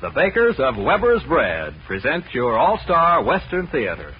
The 0.00 0.10
bakers 0.10 0.54
of 0.60 0.76
Weber's 0.76 1.24
Bread 1.24 1.74
present 1.88 2.24
your 2.32 2.56
all-star 2.56 3.24
Western 3.24 3.66
Theater. 3.66 4.14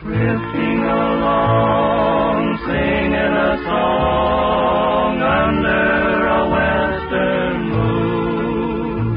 Drifting 0.00 0.78
along, 0.88 2.58
singing 2.64 3.12
a 3.12 3.60
song 3.62 5.20
under 5.20 6.26
a 6.28 6.48
western 6.48 7.60
moon. 7.68 9.12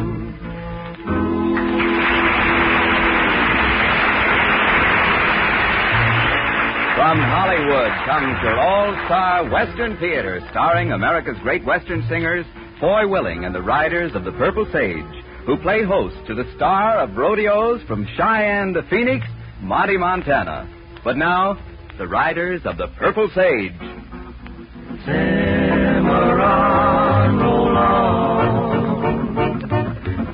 From 6.98 7.20
Hollywood 7.24 7.92
comes 8.04 8.36
your 8.44 8.60
all-star 8.60 9.50
Western 9.50 9.96
Theater, 9.98 10.42
starring 10.52 10.92
America's 10.92 11.40
great 11.42 11.64
Western 11.64 12.06
singers, 12.10 12.46
Foy 12.82 13.08
Willing 13.08 13.46
and 13.46 13.56
the 13.56 13.62
Riders 13.62 14.14
of 14.14 14.26
the 14.26 14.34
Purple 14.34 14.66
Sage, 14.74 15.24
who 15.46 15.58
play 15.58 15.84
host 15.84 16.16
to 16.28 16.34
the 16.34 16.52
star 16.56 17.00
of 17.00 17.16
rodeos 17.16 17.82
from 17.88 18.08
Cheyenne 18.18 18.74
to 18.74 18.82
Phoenix, 18.90 19.26
Monty 19.62 19.98
Montana. 19.98 20.68
But 21.04 21.18
now, 21.18 21.58
the 21.98 22.08
Riders 22.08 22.62
of 22.66 22.78
the 22.78 22.88
Purple 22.98 23.30
Sage. 23.36 23.74
Cimarron, 25.06 26.18
roll 27.38 27.78
on 27.78 28.74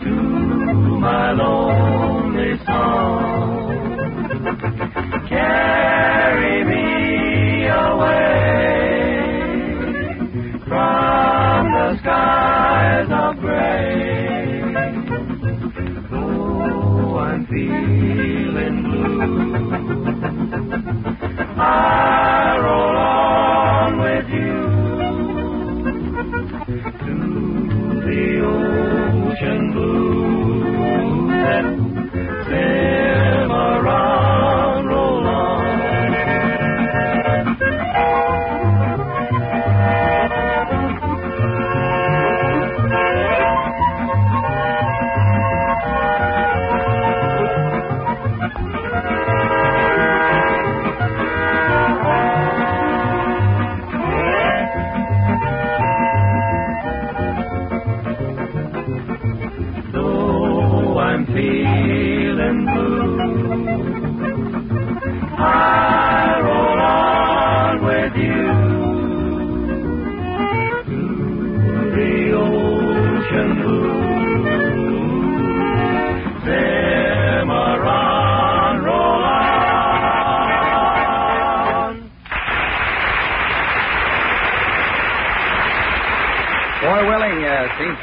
to 0.01 0.99
my 0.99 1.31
lonely 1.33 2.57
song. 2.65 3.10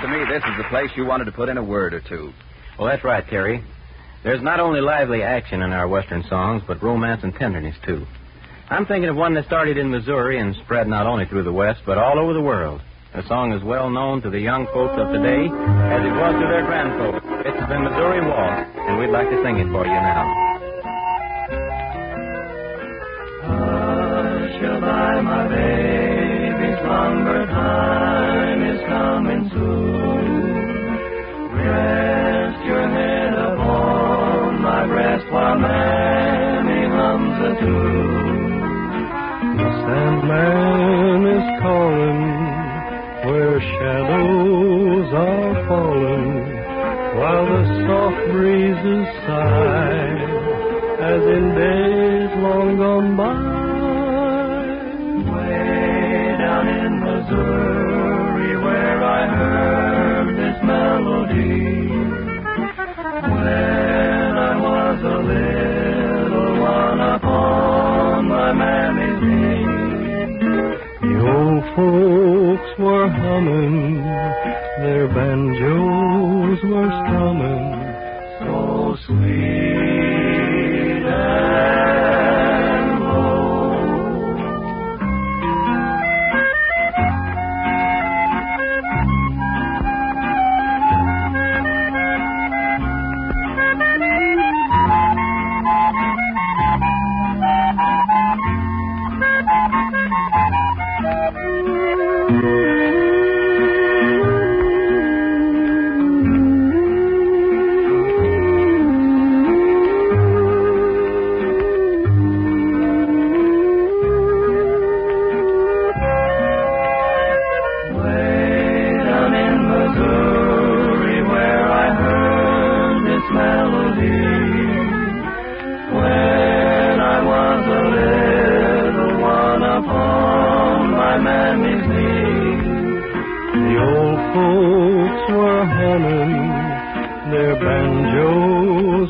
To 0.09 0.19
me 0.19 0.25
this 0.25 0.43
is 0.45 0.57
the 0.57 0.69
place 0.71 0.91
you 0.97 1.05
wanted 1.05 1.25
to 1.27 1.33
put 1.33 1.49
in 1.49 1.59
a 1.59 1.63
word 1.63 1.95
or 1.95 2.01
two. 2.01 2.33
Well, 2.79 2.89
that's 2.89 3.05
right, 3.05 3.27
Terry. 3.29 3.63
There's 4.25 4.43
not 4.43 4.61
only 4.61 4.81
lively 4.81 5.23
action 5.23 5.63
in 5.63 5.73
our 5.73 5.89
Western 5.89 6.25
songs, 6.29 6.63
but 6.67 6.83
romance 6.83 7.23
and 7.23 7.35
tenderness, 7.35 7.77
too. 7.85 8.07
I'm 8.71 8.87
thinking 8.87 9.09
of 9.09 9.17
one 9.17 9.35
that 9.35 9.47
started 9.47 9.79
in 9.79 9.91
Missouri 9.91 10.39
and 10.39 10.55
spread 10.65 10.87
not 10.89 11.07
only 11.07 11.27
through 11.27 11.45
the 11.45 11.53
West, 11.53 11.81
but 11.87 11.99
all 11.99 12.19
over 12.19 12.33
the 12.33 12.41
world. 12.41 12.81
The 13.15 13.27
song 13.27 13.53
is 13.53 13.63
well 13.65 13.89
known 13.91 14.21
to 14.23 14.31
the 14.31 14.41
young 14.41 14.67
folks 14.67 14.95
of 15.01 15.13
today 15.13 15.45
as 15.47 16.03
it 16.05 16.13
was 16.13 16.35
to 16.35 16.47
their 16.47 16.65
grandfolks. 16.67 17.25
It's 17.47 17.69
the 17.69 17.79
Missouri 17.79 18.21
Waltz, 18.21 18.71
and 18.77 18.99
we'd 18.99 19.11
like 19.11 19.31
to 19.31 19.43
sing 19.43 19.57
it 19.57 19.69
for 19.73 19.87
you 19.87 19.93
now. 19.93 20.45
Hush-a-bye, 23.49 25.21
my 25.23 25.49
baby, 25.49 26.77
slumber 26.83 27.47
time 27.47 28.63
is 28.63 28.81
coming 28.87 29.51
soon. 29.51 29.88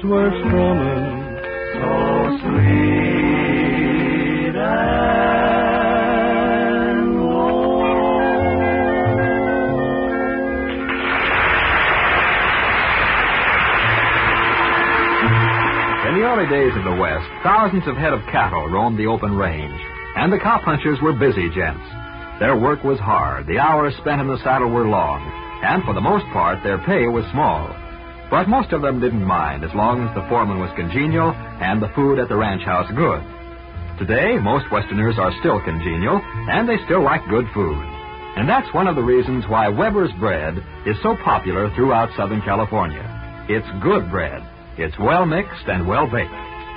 Were 0.09 0.31
strumming. 0.41 1.05
So 1.75 1.91
sweet 2.41 3.29
and 4.57 5.69
low. 7.21 7.69
In 16.09 16.15
the 16.15 16.25
early 16.25 16.49
days 16.49 16.75
of 16.75 16.85
the 16.85 16.97
West, 16.99 17.29
thousands 17.43 17.87
of 17.87 17.97
head 17.99 18.15
of 18.15 18.23
cattle 18.33 18.67
roamed 18.69 18.99
the 18.99 19.07
open 19.07 19.37
range, 19.37 19.81
and 20.17 20.33
the 20.33 20.39
cowpunchers 20.39 21.03
were 21.03 21.13
busy 21.13 21.51
gents. 21.51 21.85
Their 22.41 22.57
work 22.57 22.83
was 22.83 22.99
hard, 22.99 23.47
the 23.47 23.59
hours 23.59 23.95
spent 23.99 24.23
in 24.23 24.29
the 24.29 24.39
saddle 24.43 24.71
were 24.71 24.89
long, 24.89 25.21
and 25.63 25.85
for 25.85 25.93
the 25.93 26.01
most 26.01 26.25
part, 26.33 26.63
their 26.63 26.79
pay 26.79 27.09
was 27.09 27.27
small. 27.33 27.69
But 28.31 28.49
most 28.49 28.73
of 28.73 28.83
them 28.83 29.01
didn't 29.01 29.25
mind 29.25 29.65
as 29.65 29.75
long 29.75 30.07
as 30.07 30.15
the 30.15 30.27
foreman 30.29 30.61
was 30.61 30.71
congenial 30.77 31.33
and 31.33 31.81
the 31.81 31.89
food 31.97 32.19
at 32.19 32.29
the 32.29 32.37
ranch 32.37 32.63
house 32.63 32.91
good. 32.95 33.25
Today, 33.99 34.39
most 34.39 34.71
Westerners 34.71 35.19
are 35.19 35.33
still 35.41 35.61
congenial 35.65 36.21
and 36.23 36.69
they 36.69 36.77
still 36.85 37.03
like 37.03 37.27
good 37.29 37.47
food. 37.55 37.81
And 38.37 38.49
that's 38.49 38.73
one 38.73 38.87
of 38.87 38.95
the 38.95 39.03
reasons 39.03 39.49
why 39.49 39.69
Weber's 39.69 40.13
bread 40.21 40.63
is 40.87 40.97
so 41.03 41.17
popular 41.25 41.75
throughout 41.75 42.15
Southern 42.17 42.43
California. 42.43 43.03
It's 43.49 43.67
good 43.83 44.11
bread. 44.11 44.45
It's 44.77 44.97
well 45.01 45.27
mixed 45.27 45.67
and 45.67 45.89
well 45.89 46.07
baked. 46.07 46.31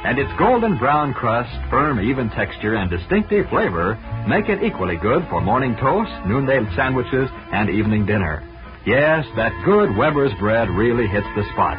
And 0.03 0.17
its 0.17 0.31
golden 0.39 0.79
brown 0.79 1.13
crust, 1.13 1.53
firm, 1.69 1.99
even 1.99 2.31
texture, 2.31 2.75
and 2.75 2.89
distinctive 2.89 3.47
flavor 3.49 3.99
make 4.27 4.49
it 4.49 4.63
equally 4.63 4.97
good 4.97 5.27
for 5.29 5.41
morning 5.41 5.75
toast, 5.75 6.09
noonday 6.25 6.65
sandwiches, 6.75 7.29
and 7.53 7.69
evening 7.69 8.07
dinner. 8.07 8.41
Yes, 8.85 9.25
that 9.35 9.53
good 9.63 9.95
Weber's 9.95 10.33
bread 10.39 10.69
really 10.69 11.07
hits 11.07 11.27
the 11.35 11.43
spot. 11.53 11.77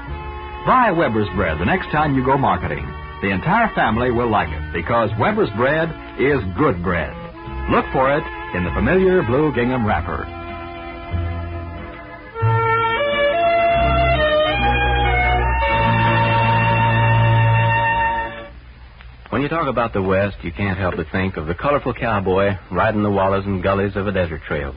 Buy 0.67 0.93
Weber's 0.93 1.29
bread 1.35 1.59
the 1.59 1.65
next 1.65 1.91
time 1.91 2.15
you 2.15 2.25
go 2.25 2.39
marketing. 2.39 2.87
The 3.23 3.31
entire 3.31 3.75
family 3.75 4.13
will 4.13 4.31
like 4.31 4.49
it 4.51 4.73
because 4.73 5.11
Weber's 5.19 5.51
bread 5.57 5.91
is 6.21 6.39
good 6.57 6.83
bread. 6.83 7.11
Look 7.71 7.87
for 7.93 8.15
it 8.17 8.23
in 8.57 8.63
the 8.65 8.71
familiar 8.71 9.23
blue 9.23 9.53
gingham 9.55 9.85
wrapper. 9.85 10.27
When 19.31 19.43
you 19.43 19.49
talk 19.49 19.67
about 19.67 19.93
the 19.93 20.03
West, 20.03 20.37
you 20.43 20.53
can't 20.53 20.79
help 20.79 20.97
but 20.97 21.07
think 21.11 21.37
of 21.37 21.47
the 21.47 21.55
colorful 21.55 21.95
cowboy 21.95 22.51
riding 22.71 23.03
the 23.03 23.11
wallows 23.11 23.47
and 23.47 23.63
gullies 23.63 23.97
of 23.97 24.07
a 24.07 24.13
desert 24.13 24.43
trail. 24.47 24.75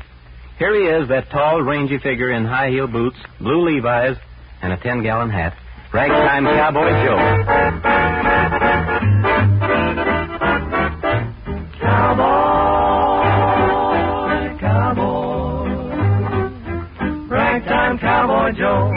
Here 0.58 0.74
he 0.74 0.88
is, 0.88 1.10
that 1.10 1.30
tall, 1.32 1.62
rangy 1.62 1.98
figure 2.00 2.32
in 2.32 2.46
high 2.46 2.70
heel 2.70 2.88
boots, 2.88 3.18
blue 3.40 3.66
Levi's, 3.66 4.16
and 4.62 4.72
a 4.72 4.78
10 4.78 5.04
gallon 5.04 5.30
hat. 5.30 5.54
Ragtime 5.94 6.46
Cowboy 6.46 6.90
Joe. 7.06 8.36
Cowboy, 13.26 14.60
cowboy, 14.60 15.70
ragtime 17.28 17.98
cowboy 18.00 18.52
Joe. 18.58 18.92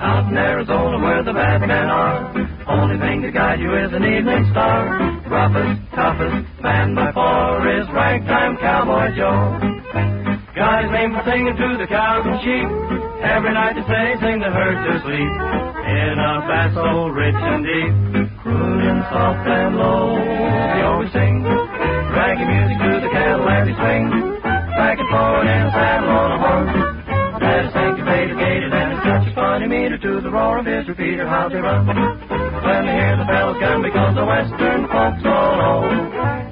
Out 0.00 0.28
in 0.30 0.36
Arizona 0.38 0.98
where 0.98 1.22
the 1.22 1.32
bad 1.32 1.60
men 1.60 1.90
are, 1.90 2.32
only 2.68 2.98
thing 2.98 3.22
to 3.22 3.30
guide 3.30 3.60
you 3.60 3.74
is 3.76 3.92
an 3.92 4.04
evening 4.04 4.48
star. 4.50 4.88
Roughest, 5.28 5.80
toughest 5.94 6.62
man 6.62 6.94
by 6.94 7.12
far 7.12 7.80
is 7.80 7.86
ragtime 7.92 8.56
cowboy 8.56 9.14
Joe. 9.14 9.79
His 11.00 11.16
for 11.16 11.24
singing 11.24 11.56
to 11.56 11.68
the 11.80 11.88
cows 11.88 12.28
and 12.28 12.36
sheep. 12.44 12.68
Every 13.24 13.52
night 13.56 13.72
they 13.72 13.86
say, 13.88 14.20
sing 14.20 14.36
the 14.36 14.52
herd 14.52 14.76
to 14.84 14.92
sleep. 15.00 15.32
In 15.32 16.12
a 16.20 16.44
bass 16.44 16.76
so 16.76 17.08
rich 17.08 17.40
and 17.40 17.64
deep, 17.64 18.28
crooning 18.44 19.00
soft 19.08 19.48
and 19.48 19.80
low. 19.80 20.20
He 20.20 20.80
always 20.84 21.08
sings 21.16 21.40
raggy 21.40 22.44
music 22.44 22.76
to 22.84 22.90
the 23.00 23.10
cattle 23.16 23.48
Cadillac 23.48 23.64
he 23.64 23.74
swing. 23.80 24.04
Back 24.44 25.00
and 25.00 25.08
forward 25.08 25.48
in 25.48 25.62
a 25.64 25.70
saddle 25.72 26.12
on 26.12 26.30
a 26.36 26.38
horse. 26.44 26.72
That 27.40 27.64
is 27.64 27.72
syncopated, 27.72 28.36
gated, 28.36 28.72
and 28.76 28.88
it's 28.92 29.00
such 29.00 29.24
a 29.24 29.32
funny 29.32 29.68
meter 29.72 29.96
to 29.96 30.20
the 30.20 30.28
roar 30.28 30.60
of 30.60 30.66
his 30.68 30.84
repeater. 30.84 31.24
How 31.24 31.48
they 31.48 31.64
run 31.64 31.88
when 31.88 32.82
they 32.84 32.92
hear 32.92 33.16
the 33.16 33.24
bells 33.24 33.56
gun 33.56 33.80
because 33.80 34.12
the 34.20 34.26
western 34.28 34.84
folks 34.92 35.24
all 35.24 35.56
know. 35.56 35.80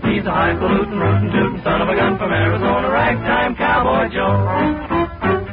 He's 0.09 0.25
a 0.25 0.33
highfalutin, 0.33 0.97
rootin' 0.97 1.29
tootin' 1.37 1.61
son 1.62 1.85
of 1.85 1.89
a 1.93 1.95
gun 1.95 2.17
from 2.17 2.33
Arizona, 2.33 2.89
ragtime 2.89 3.55
cowboy 3.78 4.08
Joe. 4.12 5.48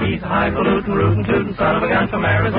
He's 0.00 0.22
highfalutin, 0.22 0.94
rootin' 0.94 1.24
tootin' 1.24 1.54
son 1.58 1.76
of 1.76 1.82
a 1.82 1.88
gun 1.88 2.08
from 2.08 2.24
Arizona, 2.24 2.55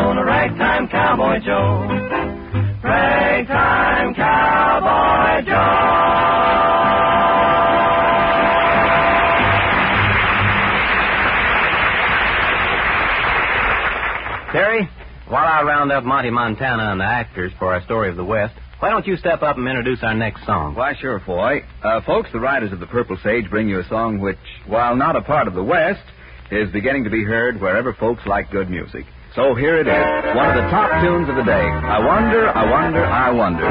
while 15.88 15.95
round 15.95 16.06
up 16.06 16.07
Monty 16.07 16.30
Montana 16.31 16.92
and 16.92 17.00
the 17.00 17.06
actors 17.06 17.54
for 17.57 17.74
our 17.74 17.81
story 17.84 18.10
of 18.10 18.18
the 18.18 18.24
West, 18.24 18.54
why 18.80 18.89
don't 18.89 19.07
you 19.07 19.16
step 19.16 19.42
up 19.42 19.57
and 19.57 19.68
introduce 19.68 20.04
our 20.04 20.13
next 20.13 20.45
song? 20.45 20.75
Why, 20.75 20.94
sure, 21.00 21.22
Foy. 21.25 21.63
Uh, 21.81 22.01
folks, 22.01 22.30
the 22.34 22.39
Riders 22.39 22.74
of 22.74 22.80
the 22.81 22.88
Purple 22.88 23.18
Sage 23.24 23.50
bring 23.50 23.69
you 23.69 23.80
a 23.80 23.88
song 23.88 24.19
which, 24.19 24.38
while 24.68 24.98
not 24.98 25.16
a 25.16 25.22
part 25.22 25.48
of 25.48 25.54
the 25.54 25.63
West, 25.63 26.04
is 26.51 26.69
beginning 26.74 27.06
to 27.06 27.10
be 27.10 27.24
heard 27.24 27.62
wherever 27.62 27.94
folks 27.94 28.24
like 28.25 28.51
good 28.51 28.69
music. 28.69 29.06
So 29.34 29.56
here 29.56 29.80
it 29.80 29.88
is, 29.88 30.36
one 30.36 30.50
of 30.50 30.56
the 30.56 30.69
top 30.69 31.01
tunes 31.01 31.30
of 31.30 31.36
the 31.36 31.44
day. 31.44 31.54
I 31.54 32.06
wonder, 32.06 32.50
I 32.50 32.69
wonder, 32.69 33.06
I 33.06 33.31
wonder. 33.31 33.68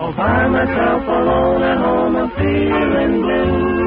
I'll 0.00 0.14
find 0.16 0.52
myself 0.52 1.02
alone 1.06 1.62
at 1.62 1.78
home, 1.78 2.16
I'm 2.16 2.30
feeling 2.30 3.22
blue. 3.22 3.83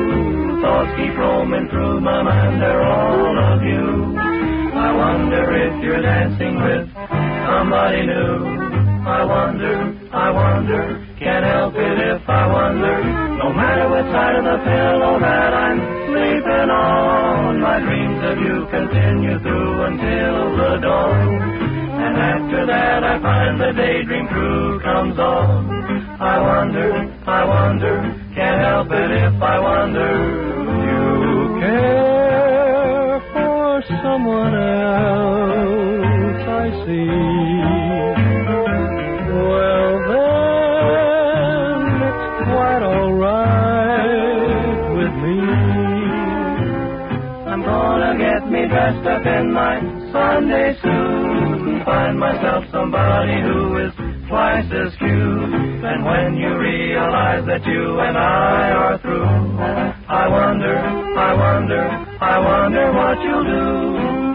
Thoughts 0.77 0.94
keep 0.94 1.18
roaming 1.18 1.68
through 1.69 2.01
my 2.01 2.21
mind, 2.21 2.62
they're 2.62 2.85
all 2.85 3.33
of 3.50 3.63
you. 3.65 4.13
I 4.77 4.94
wonder 4.94 5.41
if 5.57 5.83
you're 5.83 6.03
dancing 6.03 6.53
with 6.62 6.85
somebody 7.50 8.06
new. 8.06 8.38
I 9.01 9.25
wonder, 9.25 9.74
I 10.13 10.29
wonder, 10.29 11.01
can't 11.18 11.45
help 11.45 11.74
it 11.74 11.97
if 11.97 12.29
I 12.29 12.45
wonder. 12.45 12.94
No 13.41 13.50
matter 13.57 13.89
what 13.89 14.06
side 14.13 14.35
of 14.38 14.45
the 14.45 14.57
pillow 14.69 15.19
that 15.19 15.51
I'm 15.65 15.79
sleeping 16.13 16.69
on, 16.69 17.59
my 17.59 17.80
dreams 17.80 18.21
of 18.30 18.38
you 18.38 18.68
continue 18.69 19.39
through 19.39 19.81
until 19.81 20.57
the 20.62 20.77
dawn. 20.77 21.41
And 22.06 22.18
after 22.18 22.65
that 22.68 23.03
I 23.03 23.19
find 23.19 23.59
the 23.59 23.73
daydream 23.73 24.27
true 24.27 24.80
comes 24.81 25.18
on. 25.18 25.73
I 26.21 26.38
wonder, 26.38 26.94
I 27.25 27.45
wonder, 27.45 27.95
can't 28.35 28.62
help 28.62 28.91
it 28.91 29.09
dressed 48.87 49.07
up 49.07 49.25
in 49.25 49.51
my 49.51 49.81
Sunday 50.13 50.73
suit 50.81 51.67
and 51.67 51.83
find 51.83 52.17
myself 52.19 52.63
somebody 52.71 53.41
who 53.41 53.77
is 53.83 53.94
twice 54.29 54.65
as 54.71 54.95
cute. 54.97 55.83
And 55.83 56.06
when 56.06 56.37
you 56.37 56.57
realize 56.57 57.45
that 57.47 57.65
you 57.65 57.99
and 57.99 58.17
I 58.17 58.71
are 58.71 58.97
through, 58.99 59.59
I 60.07 60.27
wonder, 60.29 60.77
I 60.77 61.33
wonder, 61.33 61.81
I 62.21 62.39
wonder 62.39 62.94
what 62.94 63.21
you'll 63.23 63.44
do. 63.44 64.27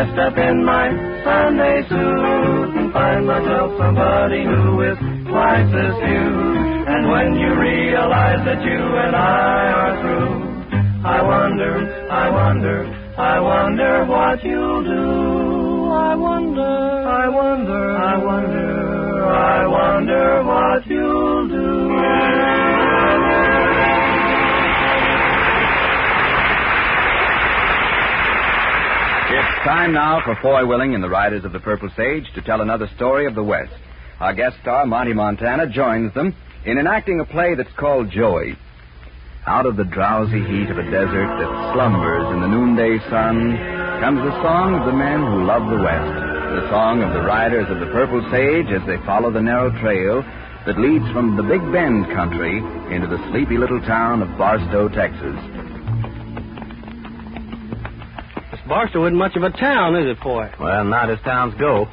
Dressed 0.00 0.18
up 0.18 0.38
in 0.38 0.64
my 0.64 0.88
Sunday 1.24 1.82
suit 1.88 2.70
and 2.78 2.92
find 2.92 3.26
myself 3.26 3.76
somebody 3.76 4.44
who 4.44 4.80
is 4.80 4.96
twice 5.28 5.68
as 5.68 5.94
cute. 6.00 6.88
And 6.88 7.10
when 7.10 7.34
you 7.36 7.52
realize 7.60 8.40
that 8.46 8.62
you 8.64 8.80
and 9.04 9.14
I 9.14 9.60
are 9.80 9.94
through, 10.00 11.04
I 11.04 11.20
wonder, 11.20 12.08
I 12.10 12.30
wonder, 12.30 12.76
I 13.18 13.40
wonder 13.40 14.06
what 14.06 14.42
you'll 14.42 14.84
do. 14.84 15.90
I 15.92 16.14
wonder, 16.16 16.62
I 16.62 17.28
wonder, 17.28 17.96
I 17.96 18.16
wonder, 18.24 19.24
I 19.26 19.66
wonder 19.66 20.44
time 29.64 29.92
now 29.92 30.22
for 30.24 30.36
Foy 30.40 30.64
Willing 30.64 30.94
and 30.94 31.04
the 31.04 31.08
Riders 31.08 31.44
of 31.44 31.52
the 31.52 31.60
Purple 31.60 31.90
Sage 31.94 32.24
to 32.34 32.40
tell 32.40 32.62
another 32.62 32.88
story 32.96 33.26
of 33.26 33.34
the 33.34 33.42
West. 33.42 33.74
Our 34.18 34.32
guest 34.32 34.56
star, 34.62 34.86
Monty 34.86 35.12
Montana, 35.12 35.68
joins 35.68 36.14
them 36.14 36.34
in 36.64 36.78
enacting 36.78 37.20
a 37.20 37.26
play 37.26 37.54
that's 37.54 37.72
called 37.76 38.10
Joey. 38.10 38.56
Out 39.46 39.66
of 39.66 39.76
the 39.76 39.84
drowsy 39.84 40.40
heat 40.40 40.70
of 40.70 40.78
a 40.78 40.90
desert 40.90 41.28
that 41.28 41.72
slumbers 41.74 42.32
in 42.32 42.40
the 42.40 42.48
noonday 42.48 42.98
sun 43.10 43.56
comes 44.00 44.20
the 44.24 44.42
song 44.42 44.80
of 44.80 44.86
the 44.86 44.96
men 44.96 45.20
who 45.20 45.44
love 45.44 45.68
the 45.68 45.82
West, 45.82 46.14
the 46.56 46.68
song 46.70 47.02
of 47.02 47.12
the 47.12 47.20
riders 47.20 47.68
of 47.68 47.80
the 47.80 47.92
Purple 47.92 48.24
Sage 48.30 48.72
as 48.72 48.86
they 48.86 48.96
follow 49.04 49.30
the 49.30 49.42
narrow 49.44 49.68
trail 49.80 50.22
that 50.64 50.80
leads 50.80 51.04
from 51.12 51.36
the 51.36 51.44
Big 51.44 51.60
Bend 51.72 52.08
country 52.16 52.64
into 52.94 53.08
the 53.08 53.20
sleepy 53.28 53.58
little 53.58 53.80
town 53.82 54.22
of 54.22 54.38
Barstow, 54.38 54.88
Texas. 54.88 55.36
This 58.60 58.68
Barstow 58.68 59.06
isn't 59.06 59.16
much 59.16 59.36
of 59.36 59.42
a 59.42 59.50
town, 59.50 59.96
is 59.96 60.04
it, 60.06 60.20
boy? 60.20 60.50
Well, 60.60 60.84
not 60.84 61.08
as 61.08 61.18
towns 61.24 61.54
go. 61.58 61.88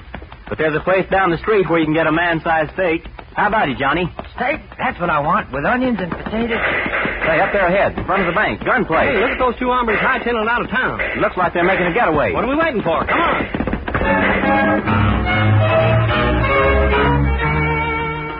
But 0.49 0.57
there's 0.57 0.75
a 0.75 0.83
place 0.83 1.07
down 1.09 1.31
the 1.31 1.37
street 1.37 1.69
where 1.69 1.79
you 1.79 1.85
can 1.85 1.93
get 1.93 2.07
a 2.07 2.11
man-sized 2.11 2.73
steak. 2.73 3.07
How 3.35 3.47
about 3.47 3.69
it, 3.69 3.77
Johnny? 3.77 4.03
Steak? 4.35 4.59
That's 4.77 4.99
what 4.99 5.09
I 5.09 5.19
want, 5.19 5.51
with 5.51 5.63
onions 5.63 5.99
and 5.99 6.11
potatoes. 6.11 6.59
Hey, 7.23 7.39
up 7.39 7.51
there 7.53 7.67
ahead, 7.67 7.97
in 7.97 8.05
front 8.05 8.23
of 8.23 8.27
the 8.27 8.35
bank. 8.35 8.63
Gunplay. 8.65 9.07
Hey, 9.11 9.19
look 9.19 9.31
at 9.31 9.39
those 9.39 9.55
two 9.59 9.69
hombres 9.69 9.99
hightailing 9.99 10.47
out 10.47 10.61
of 10.61 10.69
town. 10.69 10.99
Looks 11.19 11.37
like 11.37 11.53
they're 11.53 11.63
making 11.63 11.87
a 11.87 11.93
getaway. 11.93 12.33
What 12.33 12.43
are 12.43 12.49
we 12.51 12.55
waiting 12.55 12.81
for? 12.81 13.05
Come 13.05 13.19
on. 13.19 13.43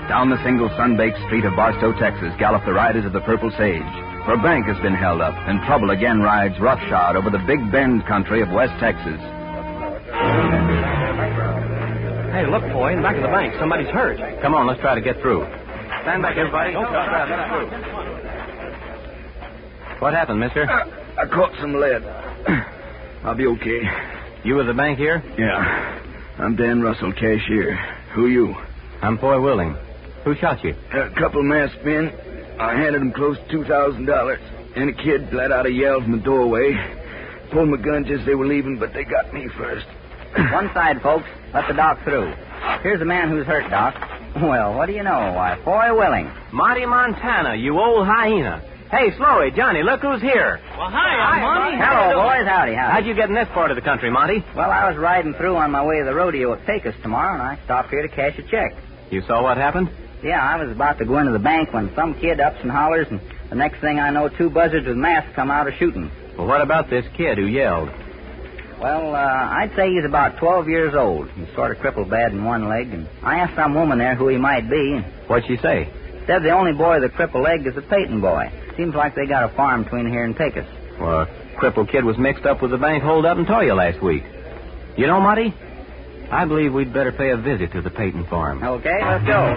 Down 0.10 0.30
the 0.30 0.42
single 0.44 0.70
sun-baked 0.76 1.20
street 1.28 1.46
of 1.46 1.56
Barstow, 1.56 1.94
Texas, 2.00 2.34
gallop 2.40 2.66
the 2.66 2.74
riders 2.74 3.06
of 3.06 3.14
the 3.14 3.22
Purple 3.22 3.52
Sage. 3.52 3.84
For 4.28 4.34
a 4.34 4.44
bank 4.44 4.66
has 4.66 4.78
been 4.84 4.94
held 4.94 5.22
up, 5.22 5.36
and 5.48 5.64
trouble 5.64 5.92
again 5.92 6.20
rides 6.20 6.60
roughshod 6.60 7.16
over 7.16 7.30
the 7.30 7.40
Big 7.48 7.72
Bend 7.72 8.06
country 8.06 8.42
of 8.42 8.52
West 8.52 8.74
Texas. 8.78 9.22
Hey, 12.36 12.46
look, 12.52 12.62
boy, 12.76 12.92
in 12.92 12.98
the 12.98 13.04
back 13.04 13.16
of 13.16 13.22
the 13.22 13.30
bank, 13.30 13.56
somebody's 13.58 13.88
hurt. 13.88 14.20
Come 14.42 14.54
on, 14.54 14.68
let's 14.68 14.82
try 14.82 14.96
to 14.96 15.02
get 15.02 15.22
through. 15.22 15.46
Stand 16.02 16.22
back, 16.22 16.36
everybody. 16.36 16.74
Don't 16.74 16.92
try 16.92 17.24
to 17.24 17.30
get 17.32 17.48
through. 17.48 17.68
What 20.02 20.14
happened, 20.14 20.42
mister? 20.42 20.70
I 20.70 21.26
caught 21.34 21.54
some 21.62 21.76
lead. 21.76 22.04
I'll 23.24 23.34
be 23.34 23.48
okay. 23.48 23.82
You 24.44 24.56
with 24.56 24.68
the 24.68 24.74
bank 24.74 24.98
here? 24.98 25.24
Yeah. 25.40 26.02
I'm 26.38 26.58
Dan 26.58 26.82
Russell, 26.82 27.14
cashier. 27.14 27.78
Who 28.14 28.28
you? 28.28 28.58
I'm 29.02 29.18
Foy 29.20 29.40
Willing. 29.40 29.78
Who 30.26 30.36
shot 30.36 30.66
you? 30.66 30.76
A 30.92 31.12
couple 31.18 31.44
masked 31.44 31.86
men. 31.86 32.12
I 32.60 32.76
handed 32.76 33.02
them 33.02 33.12
close 33.12 33.38
to 33.38 33.58
$2,000. 33.58 34.40
And 34.76 34.90
a 34.90 34.94
kid 34.94 35.34
let 35.34 35.52
out 35.52 35.66
a 35.66 35.72
yell 35.72 36.02
from 36.02 36.12
the 36.12 36.18
doorway. 36.24 36.74
Pulled 37.52 37.70
my 37.70 37.78
gun 37.78 38.06
just 38.06 38.22
as 38.22 38.26
they 38.26 38.36
were 38.36 38.46
leaving, 38.46 38.78
but 38.78 38.94
they 38.94 39.04
got 39.04 39.34
me 39.34 39.48
first. 39.58 39.86
One 40.54 40.72
side, 40.74 41.02
folks. 41.02 41.28
Let 41.54 41.68
the 41.68 41.74
doc 41.74 42.04
through. 42.04 42.34
Here's 42.84 43.02
a 43.02 43.06
man 43.06 43.30
who's 43.30 43.46
hurt, 43.46 43.70
Doc. 43.72 43.96
Well, 44.36 44.76
what 44.76 44.88
do 44.88 44.94
you 44.94 45.04
know? 45.04 45.34
Why, 45.34 45.58
Foy 45.64 45.96
Willing. 45.98 46.30
Monty 46.52 46.86
Montana, 46.86 47.56
you 47.56 47.80
old 47.80 48.06
hyena. 48.06 48.62
Hey, 48.92 49.12
Sloey, 49.18 49.52
Johnny, 49.52 49.84
look 49.84 50.02
who's 50.02 50.22
here. 50.22 50.60
Well, 50.78 50.90
hi, 50.90 51.42
Monty. 51.42 51.78
Hello, 51.78 52.22
boys. 52.24 52.46
Howdy, 52.48 52.74
howdy. 52.74 52.94
How'd 52.94 53.06
you 53.06 53.16
get 53.16 53.30
in 53.30 53.36
this 53.36 53.48
part 53.50 53.72
of 53.72 53.76
the 53.76 53.82
country, 53.82 54.12
Monty? 54.12 54.44
Well, 54.56 54.70
I 54.70 54.90
was 54.90 54.98
riding 54.98 55.34
through 55.34 55.56
on 55.56 55.72
my 55.72 55.84
way 55.84 56.00
to 56.00 56.06
the 56.06 56.14
rodeo 56.14 56.54
at 56.54 56.66
Pecos 56.66 56.94
tomorrow, 57.02 57.34
and 57.34 57.42
I 57.42 57.58
stopped 57.66 57.90
here 57.90 58.02
to 58.02 58.08
cash 58.08 58.38
a 58.38 58.44
check. 58.44 58.76
You 59.10 59.22
saw 59.22 59.44
what 59.44 59.58
happened? 59.58 59.90
Yeah, 60.24 60.42
I 60.44 60.56
was 60.62 60.72
about 60.72 60.98
to 61.00 61.06
go 61.06 61.20
into 61.20 61.32
the 61.32 61.40
bank 61.40 61.74
when 61.74 61.94
some 61.96 62.14
kid 62.20 62.40
ups 62.40 62.58
and 62.62 62.72
hollers, 62.72 63.08
and 63.10 63.20
the 63.50 63.56
next 63.56 63.80
thing 63.82 64.00
I 64.00 64.10
know, 64.10 64.30
two 64.30 64.50
buzzards 64.50 64.88
with 64.88 64.98
masks 64.98 65.30
come 65.36 65.52
out 65.52 65.68
of 65.68 65.76
shooting. 65.76 66.10
Well, 66.38 66.48
what 66.48 66.62
about 66.62 66.90
this 66.90 67.06
kid 67.16 67.38
who 67.38 67.46
yelled? 67.46 67.90
Well, 68.80 69.16
uh, 69.16 69.20
I'd 69.20 69.72
say 69.76 69.92
he's 69.92 70.06
about 70.06 70.38
12 70.38 70.68
years 70.70 70.94
old. 70.96 71.30
He's 71.32 71.54
sort 71.56 71.72
of 71.72 71.80
crippled 71.80 72.10
bad 72.10 72.32
in 72.32 72.44
one 72.46 72.68
leg, 72.68 72.94
and 72.94 73.08
I 73.24 73.40
asked 73.40 73.56
some 73.56 73.74
woman 73.74 73.98
there 74.00 74.16
who 74.16 74.28
he 74.28 74.38
might 74.38 74.70
be, 74.70 74.94
and 74.96 75.06
What'd 75.28 75.48
she 75.48 75.58
say? 75.58 75.90
said 76.26 76.44
the 76.44 76.52
only 76.52 76.74
boy 76.74 77.00
with 77.00 77.12
a 77.12 77.16
crippled 77.16 77.44
leg 77.44 77.66
is 77.66 77.78
a 77.78 77.82
Peyton 77.82 78.20
boy. 78.20 78.52
Seems 78.76 78.94
like 78.94 79.16
they 79.16 79.26
got 79.26 79.46
a 79.52 79.56
farm 79.56 79.84
between 79.84 80.08
here 80.10 80.24
and 80.26 80.36
Pecos. 80.36 80.66
Well, 81.00 81.22
a 81.22 81.28
crippled 81.58 81.90
kid 81.90 82.04
was 82.04 82.18
mixed 82.18 82.46
up 82.46 82.62
with 82.62 82.72
the 82.72 82.78
bank 82.78 83.02
holdup 83.04 83.38
in 83.38 83.46
Toyah 83.46 83.76
last 83.76 84.02
week. 84.04 84.24
You 84.98 85.08
know, 85.08 85.22
Monty, 85.22 85.54
I 86.32 86.46
believe 86.46 86.74
we'd 86.74 86.94
better 86.94 87.12
pay 87.12 87.30
a 87.32 87.38
visit 87.38 87.72
to 87.74 87.82
the 87.82 87.90
Peyton 87.90 88.26
farm. 88.28 88.64
Okay, 88.64 89.00
let's 89.02 89.26
go. 89.26 89.56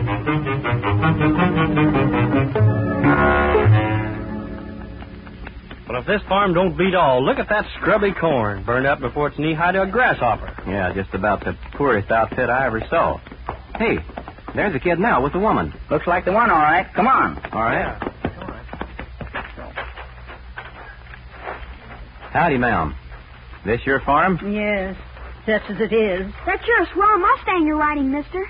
But 5.86 5.96
if 5.98 6.06
this 6.06 6.22
farm 6.28 6.54
don't 6.54 6.78
beat 6.78 6.94
all, 6.94 7.24
look 7.24 7.38
at 7.38 7.48
that 7.48 7.66
scrubby 7.80 8.12
corn 8.12 8.62
burned 8.62 8.86
up 8.86 9.00
before 9.00 9.26
it's 9.26 9.38
knee 9.38 9.54
high 9.54 9.72
to 9.72 9.82
a 9.82 9.86
grasshopper. 9.88 10.54
Yeah, 10.68 10.92
just 10.94 11.12
about 11.14 11.40
the 11.40 11.56
poorest 11.72 12.12
outfit 12.12 12.48
I 12.48 12.66
ever 12.66 12.80
saw. 12.88 13.18
Hey, 13.76 13.98
there's 14.54 14.74
a 14.74 14.78
kid 14.78 15.00
now 15.00 15.20
with 15.20 15.32
the 15.32 15.40
woman. 15.40 15.72
Looks 15.90 16.06
like 16.06 16.24
the 16.24 16.32
one, 16.32 16.48
all 16.50 16.58
right. 16.58 16.86
Come 16.94 17.08
on. 17.08 17.36
All 17.52 17.62
right. 17.62 18.00
Howdy, 22.32 22.58
ma'am. 22.58 22.94
This 23.66 23.84
your 23.84 24.00
farm? 24.00 24.38
Yes, 24.52 24.96
such 25.50 25.70
as 25.70 25.80
it 25.80 25.92
is. 25.92 26.32
That's 26.46 26.66
your 26.66 26.86
swell 26.92 27.18
Mustang 27.18 27.66
you're 27.66 27.76
riding, 27.76 28.10
mister. 28.12 28.46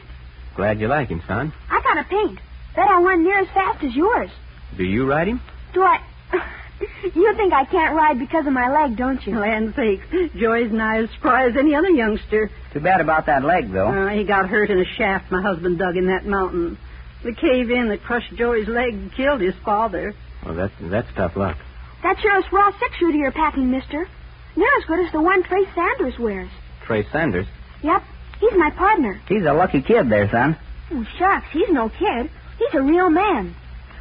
Glad 0.55 0.81
you 0.81 0.89
like 0.89 1.09
him, 1.09 1.23
son. 1.27 1.53
I 1.71 1.81
got 1.81 1.99
a 1.99 2.05
paint. 2.05 2.39
Bet 2.77 2.89
I 2.89 3.01
run 3.01 3.25
near 3.25 3.39
as 3.39 3.49
fast 3.49 3.83
as 3.83 3.95
yours. 3.95 4.31
Do 4.77 4.85
you 4.85 5.09
ride 5.09 5.29
him? 5.29 5.41
Do 5.73 5.83
I... 5.83 6.01
you 7.15 7.35
think 7.37 7.53
I 7.53 7.65
can't 7.65 7.95
ride 7.95 8.19
because 8.19 8.47
of 8.47 8.53
my 8.53 8.69
leg, 8.71 8.97
don't 8.97 9.25
you? 9.27 9.39
Land 9.39 9.75
sakes, 9.77 10.05
Joey's 10.37 10.71
nigh 10.71 11.03
as 11.03 11.11
spry 11.11 11.49
as 11.49 11.57
any 11.57 11.75
other 11.75 11.91
youngster. 11.91 12.51
Too 12.73 12.81
bad 12.81 13.01
about 13.01 13.27
that 13.27 13.45
leg, 13.45 13.73
though. 13.73 13.89
Uh, 13.89 14.09
he 14.11 14.25
got 14.25 14.49
hurt 14.49 14.71
in 14.71 14.79
a 14.79 14.85
shaft 14.97 15.31
my 15.31 15.43
husband 15.43 15.79
dug 15.79 15.97
in 15.97 16.07
that 16.07 16.27
mountain. 16.27 16.79
The 17.23 17.35
cave 17.35 17.71
in 17.71 17.89
that 17.89 18.03
crushed 18.03 18.35
Joey's 18.35 18.69
leg 18.69 18.95
and 18.95 19.13
killed 19.13 19.41
his 19.41 19.55
father. 19.65 20.15
Well, 20.45 20.55
that's 20.55 20.73
that's 20.81 21.09
tough 21.15 21.37
luck. 21.37 21.59
That's 22.03 22.23
your 22.23 22.43
swell 22.49 22.73
six-shooter 22.79 23.17
you're 23.17 23.33
packing, 23.33 23.71
mister. 23.71 24.09
Near 24.57 24.71
as 24.79 24.85
good 24.87 25.05
as 25.05 25.13
the 25.13 25.21
one 25.21 25.43
Trace 25.43 25.69
Sanders 25.75 26.19
wears. 26.19 26.51
Trace 26.91 27.07
Sanders. 27.13 27.47
Yep, 27.85 28.03
he's 28.41 28.53
my 28.57 28.71
partner. 28.71 29.21
He's 29.29 29.45
a 29.45 29.53
lucky 29.53 29.81
kid 29.81 30.11
there, 30.11 30.29
son. 30.29 30.57
Oh, 30.91 31.07
shucks, 31.21 31.47
he's 31.53 31.69
no 31.69 31.89
kid. 31.89 32.29
He's 32.59 32.75
a 32.75 32.83
real 32.83 33.09
man. 33.09 33.55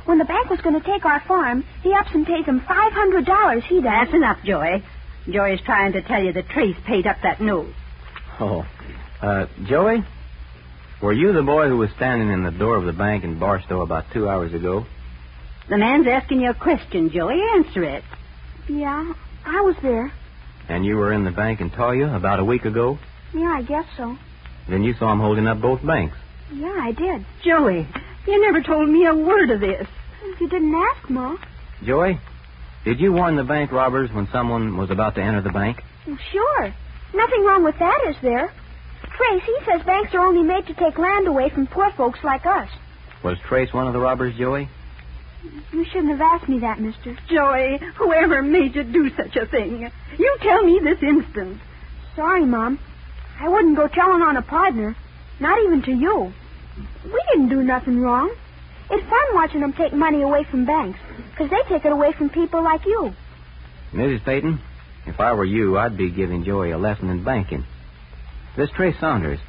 When 0.06 0.18
the 0.18 0.26
bank 0.26 0.50
was 0.50 0.60
going 0.62 0.74
to 0.74 0.84
take 0.84 1.06
our 1.06 1.20
farm, 1.28 1.64
he 1.84 1.94
ups 1.94 2.10
and 2.16 2.26
pays 2.26 2.46
him 2.46 2.62
$500, 2.62 3.62
he 3.62 3.76
does. 3.76 3.84
That's 3.84 4.14
enough, 4.16 4.40
Joey. 4.44 4.84
Joey's 5.30 5.62
trying 5.62 5.94
to 5.94 6.02
tell 6.02 6.24
you 6.24 6.34
that 6.34 6.50
Trace 6.50 6.78
paid 6.88 7.06
up 7.06 7.18
that 7.22 7.40
note. 7.40 7.72
Oh. 8.40 8.66
Uh, 9.22 9.46
Joey? 9.68 10.04
Were 11.00 11.14
you 11.14 11.32
the 11.32 11.44
boy 11.44 11.68
who 11.68 11.78
was 11.78 11.92
standing 11.96 12.32
in 12.32 12.42
the 12.42 12.50
door 12.50 12.76
of 12.76 12.86
the 12.86 12.94
bank 12.94 13.24
in 13.24 13.38
Barstow 13.38 13.82
about 13.82 14.06
two 14.12 14.28
hours 14.28 14.52
ago? 14.56 14.88
The 15.70 15.78
man's 15.78 16.08
asking 16.08 16.42
you 16.42 16.50
a 16.50 16.56
question, 16.56 17.12
Joey. 17.12 17.40
Answer 17.54 17.84
it. 17.84 18.04
Yeah, 18.68 19.14
I 19.46 19.62
was 19.62 19.76
there. 19.84 20.12
And 20.70 20.86
you 20.86 20.96
were 20.98 21.12
in 21.12 21.26
the 21.26 21.32
bank 21.32 21.62
in 21.62 21.72
Toyah 21.72 22.16
about 22.16 22.40
a 22.40 22.46
week 22.46 22.66
ago? 22.66 23.00
Yeah, 23.34 23.52
I 23.58 23.64
guess 23.64 23.86
so. 23.98 24.18
Then 24.70 24.84
you 24.84 24.94
saw 24.94 25.12
him 25.12 25.20
holding 25.20 25.48
up 25.48 25.60
both 25.60 25.86
banks. 25.86 26.16
Yeah, 26.54 26.78
I 26.80 26.92
did. 26.92 27.26
Joey, 27.44 27.88
you 28.28 28.42
never 28.42 28.62
told 28.62 28.88
me 28.88 29.06
a 29.06 29.16
word 29.16 29.50
of 29.50 29.60
this. 29.60 29.88
You 30.40 30.48
didn't 30.48 30.74
ask, 30.76 31.10
Ma. 31.10 31.38
Joey, 31.84 32.20
did 32.86 33.00
you 33.00 33.12
warn 33.12 33.36
the 33.36 33.44
bank 33.44 33.72
robbers 33.72 34.12
when 34.12 34.28
someone 34.32 34.78
was 34.78 34.90
about 34.92 35.16
to 35.16 35.22
enter 35.22 35.42
the 35.42 35.52
bank? 35.52 35.84
Well, 36.08 36.18
sure. 36.32 36.74
Nothing 37.14 37.44
wrong 37.46 37.64
with 37.64 37.78
that, 37.80 38.00
is 38.08 38.16
there? 38.22 38.54
Trace, 39.02 39.44
he 39.44 39.58
says 39.66 39.82
banks 39.86 40.14
are 40.14 40.26
only 40.26 40.44
made 40.44 40.68
to 40.68 40.74
take 40.76 40.98
land 40.98 41.28
away 41.28 41.50
from 41.50 41.68
poor 41.68 41.92
folks 41.98 42.20
like 42.24 42.46
us. 42.46 42.70
Was 43.24 43.38
Trace 43.48 43.74
one 43.74 43.88
of 43.88 43.94
the 43.94 44.00
robbers, 44.00 44.36
Joey? 44.38 44.70
You 45.72 45.86
shouldn't 45.86 46.10
have 46.12 46.22
asked 46.22 46.50
me 46.50 46.60
that, 46.60 46.80
mister. 46.80 47.16
Joey, 47.30 47.80
whoever 47.96 48.42
made 48.42 48.76
you 48.76 48.84
do 48.84 49.10
such 49.16 49.36
a 49.36 49.46
thing? 49.46 49.90
You 50.18 50.38
tell 50.42 50.64
me 50.64 50.80
this 50.84 51.02
instant. 51.02 51.60
Sorry, 52.16 52.46
Mom. 52.46 52.80
I 53.40 53.48
wouldn't 53.48 53.78
go 53.78 53.88
telling 53.88 54.22
on 54.22 54.36
a 54.36 54.42
partner. 54.42 54.96
Not 55.40 55.62
even 55.64 55.82
to 55.84 55.92
you. 55.92 56.34
We 57.06 57.24
didn't 57.32 57.50
do 57.50 57.64
nothing 57.64 58.02
wrong. 58.02 58.34
It's 58.92 59.04
fun 59.04 59.20
watching 59.34 59.62
them 59.62 59.74
take 59.74 59.94
money 59.94 60.22
away 60.22 60.44
from 60.44 60.66
banks, 60.66 61.00
'cause 61.38 61.50
they 61.50 61.62
take 61.70 61.86
it 61.86 61.92
away 61.92 62.12
from 62.12 62.30
people 62.30 62.62
like 62.62 62.86
you. 62.86 63.14
Mrs. 63.94 64.24
Peyton, 64.26 64.60
if 65.06 65.20
I 65.20 65.34
were 65.34 65.46
you, 65.46 65.78
I'd 65.78 65.96
be 65.96 66.10
giving 66.10 66.44
Joey 66.44 66.72
a 66.72 66.78
lesson 66.78 67.10
in 67.10 67.24
banking. 67.24 67.64
This 68.56 68.70
Trace 68.72 68.98
Saunders, 69.00 69.40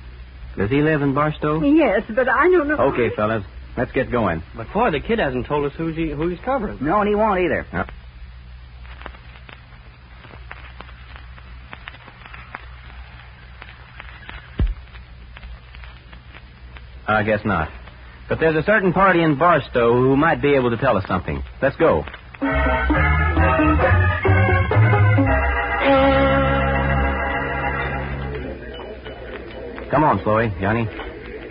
does 0.57 0.71
he 0.71 0.83
live 0.83 1.03
in 1.03 1.15
Barstow? 1.15 1.63
Yes, 1.63 2.05
but 2.09 2.29
I 2.29 2.49
don't 2.51 2.69
know. 2.69 2.77
Okay, 2.77 3.11
fellas, 3.11 3.45
let's 3.81 3.93
get 3.93 4.11
going. 4.11 4.43
But, 4.55 4.71
boy, 4.75 4.91
the 4.91 5.01
kid 5.01 5.19
hasn't 5.19 5.47
told 5.47 5.65
us 5.65 5.73
who's 5.77 5.97
he, 5.97 6.11
who 6.11 6.29
he's 6.29 6.39
covering. 6.41 6.79
No, 6.83 7.01
and 7.01 7.09
he 7.09 7.15
won't 7.15 7.41
either. 7.41 7.67
I 17.09 17.23
guess 17.23 17.41
not. 17.45 17.71
But 18.29 18.39
there's 18.39 18.55
a 18.55 18.63
certain 18.63 18.93
party 18.93 19.23
in 19.23 19.39
Barstow 19.39 19.95
who 19.95 20.15
might 20.15 20.43
be 20.43 20.55
able 20.55 20.71
to 20.71 20.77
tell 20.77 20.97
us 20.99 21.05
something. 21.09 21.43
Let's 21.63 21.77
go. 21.77 22.05
Come 29.91 30.05
on, 30.05 30.23
Chloe, 30.23 30.53
Johnny. 30.61 30.85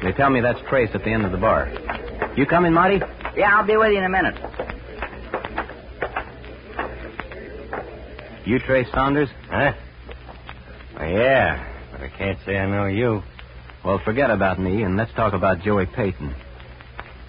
They 0.01 0.13
tell 0.13 0.29
me 0.29 0.39
that's 0.39 0.59
Trace 0.69 0.91
at 0.93 1.03
the 1.03 1.11
end 1.11 1.25
of 1.25 1.31
the 1.31 1.37
bar. 1.37 1.67
You 2.35 2.45
coming, 2.45 2.73
Marty? 2.73 2.99
Yeah, 3.35 3.55
I'll 3.57 3.65
be 3.65 3.75
with 3.75 3.91
you 3.91 3.97
in 3.97 4.05
a 4.05 4.09
minute. 4.09 4.35
You 8.45 8.59
Trace 8.59 8.87
Saunders? 8.93 9.29
Huh? 9.49 9.73
Well, 10.95 11.09
yeah, 11.09 11.65
but 11.91 12.01
I 12.01 12.09
can't 12.09 12.39
say 12.45 12.57
I 12.57 12.65
know 12.65 12.85
you. 12.85 13.21
Well, 13.83 13.99
forget 14.03 14.31
about 14.31 14.59
me 14.59 14.83
and 14.83 14.97
let's 14.97 15.13
talk 15.13 15.33
about 15.33 15.61
Joey 15.61 15.85
Peyton. 15.85 16.33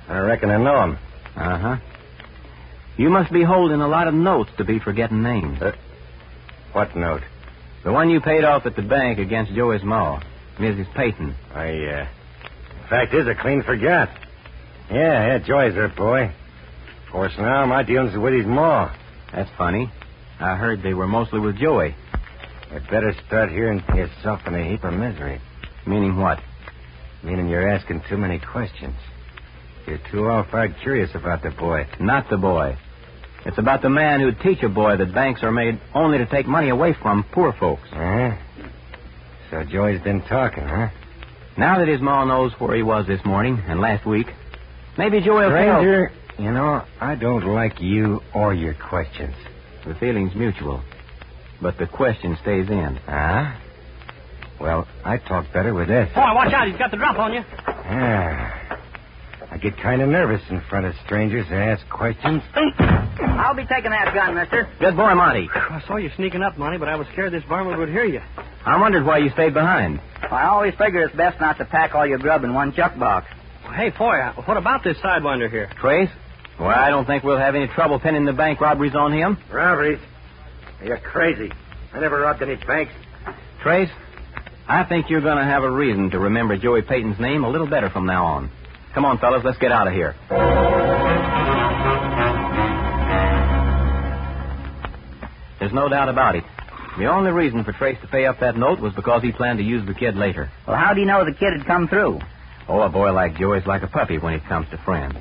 I 0.08 0.18
reckon 0.20 0.50
I 0.50 0.56
know 0.56 0.82
him. 0.84 0.98
Uh 1.36 1.58
huh. 1.58 1.76
You 2.96 3.10
must 3.10 3.32
be 3.32 3.42
holding 3.42 3.80
a 3.80 3.88
lot 3.88 4.08
of 4.08 4.14
notes 4.14 4.50
to 4.58 4.64
be 4.64 4.78
forgetting 4.78 5.22
names. 5.22 5.60
Uh, 5.60 5.72
what 6.72 6.94
note? 6.96 7.22
The 7.84 7.92
one 7.92 8.10
you 8.10 8.20
paid 8.20 8.44
off 8.44 8.66
at 8.66 8.76
the 8.76 8.82
bank 8.82 9.18
against 9.18 9.54
Joey's 9.54 9.82
ma, 9.82 10.20
Mrs. 10.58 10.92
Peyton. 10.94 11.34
I, 11.54 11.84
uh. 11.86 12.08
Fact 12.88 13.14
is, 13.14 13.26
I 13.28 13.34
clean 13.34 13.62
forgot. 13.62 14.08
Yeah, 14.90 15.26
yeah, 15.26 15.38
Joey's 15.38 15.74
her 15.74 15.88
boy. 15.88 16.24
Of 16.24 17.12
course, 17.12 17.32
now 17.38 17.64
my 17.66 17.82
dealings 17.82 18.14
are 18.14 18.20
with 18.20 18.34
his 18.34 18.46
ma. 18.46 18.92
That's 19.32 19.50
funny. 19.56 19.90
I 20.40 20.56
heard 20.56 20.82
they 20.82 20.94
were 20.94 21.06
mostly 21.06 21.38
with 21.38 21.58
Joey. 21.58 21.94
I'd 22.72 22.88
better 22.90 23.14
start 23.26 23.50
hearing 23.50 23.82
yourself 23.94 24.40
in 24.46 24.54
a 24.54 24.64
heap 24.68 24.84
of 24.84 24.94
misery. 24.94 25.40
Meaning 25.86 26.16
what? 26.16 26.40
Meaning 27.22 27.48
you're 27.48 27.68
asking 27.68 28.02
too 28.08 28.16
many 28.16 28.38
questions. 28.38 28.94
You're 29.86 30.00
too 30.10 30.26
all-fired 30.28 30.76
curious 30.82 31.10
about 31.14 31.42
the 31.42 31.50
boy. 31.50 31.86
Not 31.98 32.30
the 32.30 32.36
boy. 32.36 32.76
It's 33.46 33.58
about 33.58 33.82
the 33.82 33.90
man 33.90 34.20
who'd 34.20 34.40
teach 34.40 34.62
a 34.62 34.68
boy 34.68 34.96
that 34.96 35.14
banks 35.14 35.42
are 35.42 35.52
made 35.52 35.80
only 35.94 36.18
to 36.18 36.26
take 36.26 36.46
money 36.46 36.68
away 36.68 36.94
from 37.00 37.24
poor 37.32 37.52
folks. 37.52 37.88
Huh? 37.90 38.36
So 39.50 39.64
Joey's 39.64 40.02
been 40.02 40.22
talking, 40.22 40.64
huh? 40.64 40.88
Now 41.56 41.78
that 41.78 41.88
his 41.88 42.00
ma 42.00 42.24
knows 42.24 42.52
where 42.58 42.76
he 42.76 42.82
was 42.82 43.06
this 43.06 43.24
morning 43.24 43.62
and 43.66 43.80
last 43.80 44.06
week, 44.06 44.26
maybe 44.98 45.20
Joey 45.20 45.42
will 45.46 45.50
tell- 45.50 45.80
Stranger, 45.80 46.12
you 46.38 46.50
know, 46.50 46.82
I 47.00 47.14
don't 47.14 47.44
like 47.46 47.80
you 47.80 48.22
or 48.34 48.54
your 48.54 48.74
questions. 48.74 49.34
The 49.86 49.94
feeling's 49.94 50.34
mutual. 50.34 50.82
But 51.62 51.76
the 51.78 51.86
question 51.86 52.36
stays 52.42 52.68
in. 52.70 52.98
Huh? 53.06 53.52
Well, 54.58 54.86
I 55.04 55.18
talk 55.18 55.52
better 55.52 55.72
with 55.74 55.88
this. 55.88 56.10
Oh, 56.14 56.20
Boy, 56.20 56.34
watch 56.34 56.52
out. 56.52 56.66
He's 56.68 56.76
got 56.76 56.90
the 56.90 56.96
drop 56.96 57.18
on 57.18 57.32
you. 57.34 57.42
Ah. 57.66 58.78
I 59.52 59.58
get 59.58 59.76
kind 59.78 60.00
of 60.00 60.08
nervous 60.08 60.42
in 60.48 60.60
front 60.70 60.86
of 60.86 60.94
strangers 61.04 61.46
and 61.50 61.58
ask 61.58 61.86
questions. 61.88 62.42
I'll 62.54 63.54
be 63.54 63.66
taking 63.66 63.90
that 63.90 64.12
gun, 64.14 64.34
mister. 64.34 64.68
Good 64.78 64.96
boy, 64.96 65.14
Monty. 65.14 65.48
I 65.54 65.82
saw 65.86 65.96
you 65.96 66.10
sneaking 66.16 66.42
up, 66.42 66.56
Monty, 66.56 66.78
but 66.78 66.88
I 66.88 66.96
was 66.96 67.06
scared 67.12 67.32
this 67.32 67.42
varmint 67.48 67.78
would 67.78 67.88
hear 67.88 68.04
you. 68.04 68.20
I 68.64 68.78
wondered 68.80 69.04
why 69.04 69.18
you 69.18 69.30
stayed 69.30 69.54
behind. 69.54 70.00
I 70.30 70.44
always 70.46 70.74
figure 70.76 71.02
it's 71.02 71.16
best 71.16 71.40
not 71.40 71.58
to 71.58 71.64
pack 71.64 71.94
all 71.94 72.06
your 72.06 72.18
grub 72.18 72.44
in 72.44 72.54
one 72.54 72.72
chuck 72.74 72.96
box. 72.98 73.26
Hey, 73.74 73.90
boy, 73.90 74.18
what 74.44 74.56
about 74.56 74.82
this 74.84 74.96
sidewinder 74.98 75.50
here? 75.50 75.70
Trace? 75.80 76.10
Well, 76.58 76.68
I 76.68 76.90
don't 76.90 77.06
think 77.06 77.24
we'll 77.24 77.38
have 77.38 77.54
any 77.54 77.68
trouble 77.68 77.98
pinning 78.00 78.24
the 78.24 78.32
bank 78.32 78.60
robberies 78.60 78.94
on 78.94 79.12
him. 79.12 79.38
Robberies? 79.50 80.00
You're 80.84 80.98
crazy. 80.98 81.50
I 81.92 82.00
never 82.00 82.20
robbed 82.20 82.42
any 82.42 82.56
banks. 82.56 82.92
Trace, 83.62 83.90
I 84.68 84.84
think 84.84 85.08
you're 85.08 85.20
going 85.20 85.38
to 85.38 85.44
have 85.44 85.62
a 85.62 85.70
reason 85.70 86.10
to 86.10 86.18
remember 86.18 86.56
Joey 86.56 86.82
Peyton's 86.82 87.18
name 87.18 87.44
a 87.44 87.48
little 87.48 87.68
better 87.68 87.90
from 87.90 88.06
now 88.06 88.24
on. 88.26 88.50
Come 88.94 89.04
on, 89.04 89.18
fellas, 89.18 89.42
let's 89.44 89.58
get 89.58 89.72
out 89.72 89.86
of 89.86 89.92
here. 89.94 90.14
There's 95.58 95.72
no 95.72 95.88
doubt 95.88 96.08
about 96.08 96.36
it. 96.36 96.44
The 96.98 97.06
only 97.06 97.30
reason 97.30 97.64
for 97.64 97.72
Trace 97.72 97.98
to 98.00 98.08
pay 98.08 98.26
up 98.26 98.40
that 98.40 98.56
note 98.56 98.80
was 98.80 98.92
because 98.94 99.22
he 99.22 99.30
planned 99.32 99.58
to 99.58 99.64
use 99.64 99.86
the 99.86 99.94
kid 99.94 100.16
later. 100.16 100.50
Well, 100.66 100.76
how 100.76 100.92
do 100.92 101.00
you 101.00 101.06
know 101.06 101.24
the 101.24 101.32
kid 101.32 101.52
had 101.56 101.66
come 101.66 101.86
through? 101.86 102.18
Oh, 102.70 102.82
a 102.82 102.88
boy 102.88 103.12
like 103.12 103.36
Joey's 103.36 103.66
like 103.66 103.82
a 103.82 103.88
puppy 103.88 104.18
when 104.18 104.32
it 104.32 104.44
comes 104.44 104.68
to 104.70 104.78
friends. 104.78 105.16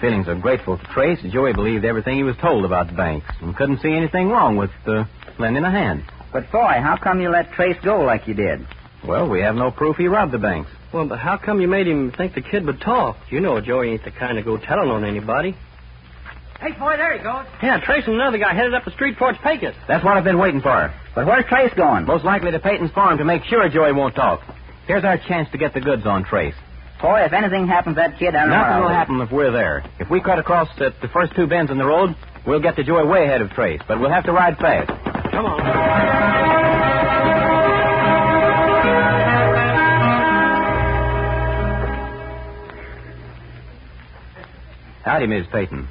Feelings 0.00 0.28
are 0.28 0.36
grateful 0.36 0.78
to 0.78 0.84
Trace. 0.94 1.18
Joey 1.32 1.52
believed 1.52 1.84
everything 1.84 2.16
he 2.16 2.22
was 2.22 2.36
told 2.36 2.64
about 2.64 2.86
the 2.86 2.92
banks 2.92 3.26
and 3.40 3.56
couldn't 3.56 3.80
see 3.80 3.92
anything 3.92 4.28
wrong 4.28 4.56
with 4.56 4.70
uh, 4.86 5.02
lending 5.40 5.64
a 5.64 5.70
hand. 5.70 6.04
But, 6.32 6.52
boy, 6.52 6.78
how 6.80 6.96
come 6.96 7.20
you 7.20 7.28
let 7.28 7.50
Trace 7.54 7.76
go 7.82 8.02
like 8.02 8.28
you 8.28 8.34
did? 8.34 8.64
Well, 9.04 9.28
we 9.28 9.40
have 9.40 9.56
no 9.56 9.72
proof 9.72 9.96
he 9.96 10.06
robbed 10.06 10.30
the 10.30 10.38
banks. 10.38 10.70
Well, 10.94 11.08
but 11.08 11.18
how 11.18 11.38
come 11.38 11.60
you 11.60 11.66
made 11.66 11.88
him 11.88 12.12
think 12.12 12.34
the 12.36 12.40
kid 12.40 12.64
would 12.66 12.80
talk? 12.80 13.16
You 13.30 13.40
know 13.40 13.60
Joey 13.60 13.90
ain't 13.90 14.04
the 14.04 14.12
kind 14.12 14.36
to 14.36 14.42
go 14.42 14.56
telling 14.56 14.90
on 14.90 15.04
anybody. 15.04 15.56
Hey, 16.60 16.70
boy, 16.78 16.96
there 16.96 17.18
he 17.18 17.24
goes. 17.24 17.46
Yeah, 17.64 17.80
Trace 17.80 18.04
and 18.06 18.14
another 18.14 18.38
guy 18.38 18.54
headed 18.54 18.74
up 18.74 18.84
the 18.84 18.92
street 18.92 19.18
towards 19.18 19.38
Pecos. 19.38 19.74
That's 19.88 20.04
what 20.04 20.16
I've 20.16 20.24
been 20.24 20.38
waiting 20.38 20.60
for. 20.60 20.94
But 21.16 21.26
where's 21.26 21.46
Trace 21.46 21.72
going? 21.74 22.04
Most 22.04 22.24
likely 22.24 22.52
to 22.52 22.60
Peyton's 22.60 22.92
farm 22.92 23.18
to 23.18 23.24
make 23.24 23.42
sure 23.44 23.68
Joey 23.68 23.92
won't 23.92 24.14
talk. 24.14 24.42
Here's 24.90 25.04
our 25.04 25.18
chance 25.18 25.48
to 25.52 25.56
get 25.56 25.72
the 25.72 25.80
goods 25.80 26.04
on 26.04 26.24
Trace. 26.24 26.56
Boy, 27.00 27.20
if 27.20 27.32
anything 27.32 27.68
happens 27.68 27.94
to 27.94 28.02
that 28.02 28.18
kid, 28.18 28.34
I 28.34 28.40
don't 28.40 28.50
know 28.50 28.56
Nothing 28.56 28.70
where 28.72 28.80
will 28.80 28.88
I'll 28.88 28.94
happen 28.94 29.20
if 29.20 29.30
we're 29.30 29.52
there. 29.52 29.84
If 30.00 30.10
we 30.10 30.20
cut 30.20 30.40
across 30.40 30.68
at 30.80 31.00
the 31.00 31.06
first 31.06 31.32
two 31.36 31.46
bends 31.46 31.70
in 31.70 31.78
the 31.78 31.86
road, 31.86 32.16
we'll 32.44 32.58
get 32.58 32.74
to 32.74 32.82
Joey 32.82 33.06
way 33.06 33.22
ahead 33.22 33.40
of 33.40 33.50
Trace. 33.50 33.80
But 33.86 34.00
we'll 34.00 34.10
have 34.10 34.24
to 34.24 34.32
ride 34.32 34.58
fast. 34.58 34.88
Come 35.30 35.46
on. 35.46 35.60
Howdy, 45.04 45.28
Miss 45.28 45.46
Peyton. 45.52 45.88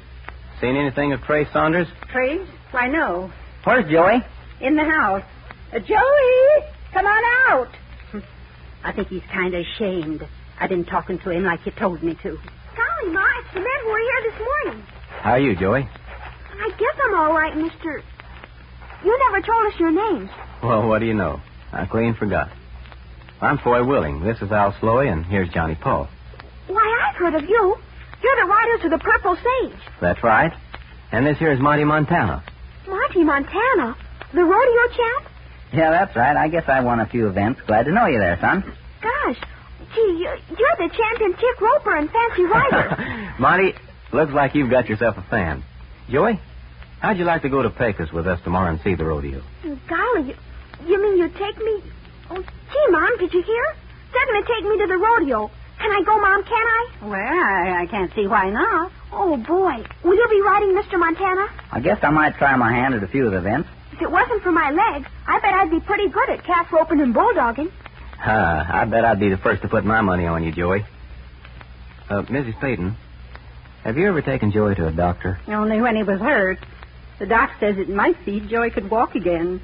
Seen 0.60 0.76
anything 0.76 1.14
of 1.14 1.22
Trace 1.22 1.48
Saunders? 1.54 1.88
Trace? 2.12 2.46
Why, 2.70 2.88
no. 2.88 3.32
Where's 3.64 3.90
Joey? 3.90 4.22
In 4.60 4.76
the 4.76 4.84
house. 4.84 5.22
Uh, 5.72 5.78
Joey! 5.78 6.66
Come 6.92 7.06
on 7.06 7.22
out! 7.48 7.70
I 8.84 8.92
think 8.92 9.08
he's 9.08 9.22
kind 9.32 9.54
of 9.54 9.60
ashamed. 9.60 10.26
I've 10.58 10.70
been 10.70 10.84
talking 10.84 11.18
to 11.20 11.30
him 11.30 11.44
like 11.44 11.64
you 11.66 11.72
told 11.72 12.02
me 12.02 12.14
to. 12.14 12.28
Golly, 12.30 13.12
Ma, 13.12 13.24
it's 13.40 13.54
the 13.54 13.60
men 13.60 13.68
who 13.82 13.90
were 13.90 13.98
here 13.98 14.30
this 14.30 14.40
morning. 14.64 14.82
How 15.20 15.32
are 15.32 15.38
you, 15.40 15.54
Joey? 15.56 15.88
I 16.60 16.70
guess 16.78 16.96
I'm 17.04 17.14
all 17.14 17.32
right, 17.34 17.56
mister. 17.56 18.02
You 19.04 19.18
never 19.30 19.46
told 19.46 19.66
us 19.72 19.78
your 19.80 19.90
names. 19.90 20.30
Well, 20.62 20.86
what 20.86 20.98
do 20.98 21.06
you 21.06 21.14
know? 21.14 21.40
I 21.72 21.86
clean 21.86 22.14
forgot. 22.14 22.50
I'm 23.40 23.58
Foy 23.58 23.82
Willing. 23.84 24.22
This 24.22 24.42
is 24.42 24.52
Al 24.52 24.74
Sloey, 24.80 25.08
and 25.08 25.24
here's 25.24 25.48
Johnny 25.48 25.74
Paul. 25.74 26.08
Why, 26.66 27.08
I've 27.08 27.16
heard 27.16 27.34
of 27.34 27.48
you. 27.48 27.76
You're 28.22 28.36
the 28.36 28.50
riders 28.50 28.84
of 28.84 28.90
the 28.90 28.98
Purple 28.98 29.36
Sage. 29.36 29.78
That's 30.00 30.22
right. 30.22 30.52
And 31.12 31.26
this 31.26 31.38
here 31.38 31.50
is 31.52 31.58
Monty 31.58 31.84
Montana. 31.84 32.44
Monty 32.86 33.24
Montana, 33.24 33.96
the 34.34 34.44
rodeo 34.44 34.88
chap? 34.94 35.29
Yeah, 35.72 35.90
that's 35.90 36.14
right. 36.16 36.36
I 36.36 36.48
guess 36.48 36.64
I 36.68 36.80
won 36.80 37.00
a 37.00 37.06
few 37.06 37.28
events. 37.28 37.60
Glad 37.66 37.84
to 37.84 37.92
know 37.92 38.06
you 38.06 38.18
there, 38.18 38.38
son. 38.40 38.62
Gosh, 39.00 39.36
gee, 39.94 40.00
you- 40.00 40.56
you're 40.58 40.76
the 40.88 40.94
champion 40.94 41.34
trick 41.34 41.60
roper 41.60 41.96
and 41.96 42.10
fancy 42.10 42.44
rider. 42.44 43.34
Monty, 43.38 43.74
looks 44.12 44.32
like 44.32 44.54
you've 44.54 44.70
got 44.70 44.88
yourself 44.88 45.16
a 45.16 45.22
fan. 45.22 45.62
Joey, 46.08 46.40
how'd 47.00 47.18
you 47.18 47.24
like 47.24 47.42
to 47.42 47.48
go 47.48 47.62
to 47.62 47.70
Pecos 47.70 48.12
with 48.12 48.26
us 48.26 48.40
tomorrow 48.42 48.70
and 48.70 48.80
see 48.82 48.94
the 48.94 49.04
rodeo? 49.04 49.42
Golly, 49.88 50.28
you, 50.28 50.34
you 50.86 51.00
mean 51.02 51.18
you 51.18 51.28
take 51.28 51.56
me? 51.58 51.82
Oh, 52.30 52.42
gee, 52.42 52.86
Mom, 52.90 53.18
did 53.18 53.32
you 53.32 53.42
hear? 53.42 53.64
They're 54.12 54.26
going 54.26 54.42
to 54.42 54.52
take 54.54 54.64
me 54.64 54.78
to 54.78 54.86
the 54.88 54.96
rodeo. 54.98 55.50
Can 55.78 55.90
I 55.92 56.02
go, 56.04 56.18
Mom? 56.20 56.42
Can 56.44 56.52
I? 56.52 56.88
Well, 57.02 57.12
I, 57.14 57.82
I 57.82 57.86
can't 57.86 58.12
see 58.14 58.26
why 58.26 58.50
not. 58.50 58.90
Oh, 59.12 59.36
boy. 59.36 59.84
Will 60.04 60.14
you 60.16 60.26
be 60.28 60.40
riding, 60.42 60.70
Mr. 60.76 60.98
Montana? 60.98 61.46
I 61.72 61.80
guess 61.80 61.98
I 62.02 62.10
might 62.10 62.34
try 62.36 62.54
my 62.56 62.72
hand 62.72 62.94
at 62.94 63.02
a 63.02 63.08
few 63.08 63.26
of 63.26 63.32
the 63.32 63.38
events. 63.38 63.68
If 64.00 64.04
it 64.04 64.10
wasn't 64.12 64.42
for 64.42 64.50
my 64.50 64.70
leg, 64.70 65.06
I 65.26 65.40
bet 65.40 65.52
I'd 65.52 65.70
be 65.70 65.78
pretty 65.78 66.08
good 66.08 66.30
at 66.30 66.42
calf 66.42 66.72
roping 66.72 67.02
and 67.02 67.14
bulldogging. 67.14 67.70
Uh, 68.26 68.64
I 68.66 68.86
bet 68.86 69.04
I'd 69.04 69.20
be 69.20 69.28
the 69.28 69.36
first 69.36 69.60
to 69.60 69.68
put 69.68 69.84
my 69.84 70.00
money 70.00 70.24
on 70.24 70.42
you, 70.42 70.52
Joey. 70.52 70.86
Uh, 72.08 72.22
Mrs. 72.22 72.58
Peyton, 72.60 72.96
have 73.84 73.98
you 73.98 74.08
ever 74.08 74.22
taken 74.22 74.52
Joey 74.52 74.74
to 74.76 74.86
a 74.86 74.90
doctor? 74.90 75.38
Only 75.48 75.82
when 75.82 75.96
he 75.96 76.02
was 76.02 76.18
hurt. 76.18 76.58
The 77.18 77.26
doc 77.26 77.50
says 77.60 77.76
it 77.76 77.90
might 77.90 78.24
be 78.24 78.40
Joey 78.40 78.70
could 78.70 78.90
walk 78.90 79.16
again. 79.16 79.60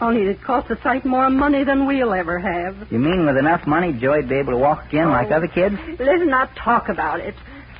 Only 0.00 0.22
it 0.22 0.42
costs 0.42 0.68
a 0.72 0.82
sight 0.82 1.04
more 1.04 1.30
money 1.30 1.62
than 1.62 1.86
we'll 1.86 2.12
ever 2.12 2.40
have. 2.40 2.90
You 2.90 2.98
mean 2.98 3.24
with 3.24 3.36
enough 3.36 3.68
money, 3.68 3.92
Joey'd 3.92 4.28
be 4.28 4.34
able 4.34 4.50
to 4.54 4.58
walk 4.58 4.86
again 4.88 5.10
like 5.10 5.30
Oh. 5.30 5.36
other 5.36 5.46
kids? 5.46 5.76
Let's 6.00 6.24
not 6.26 6.56
talk 6.56 6.88
about 6.88 7.20
it. 7.20 7.36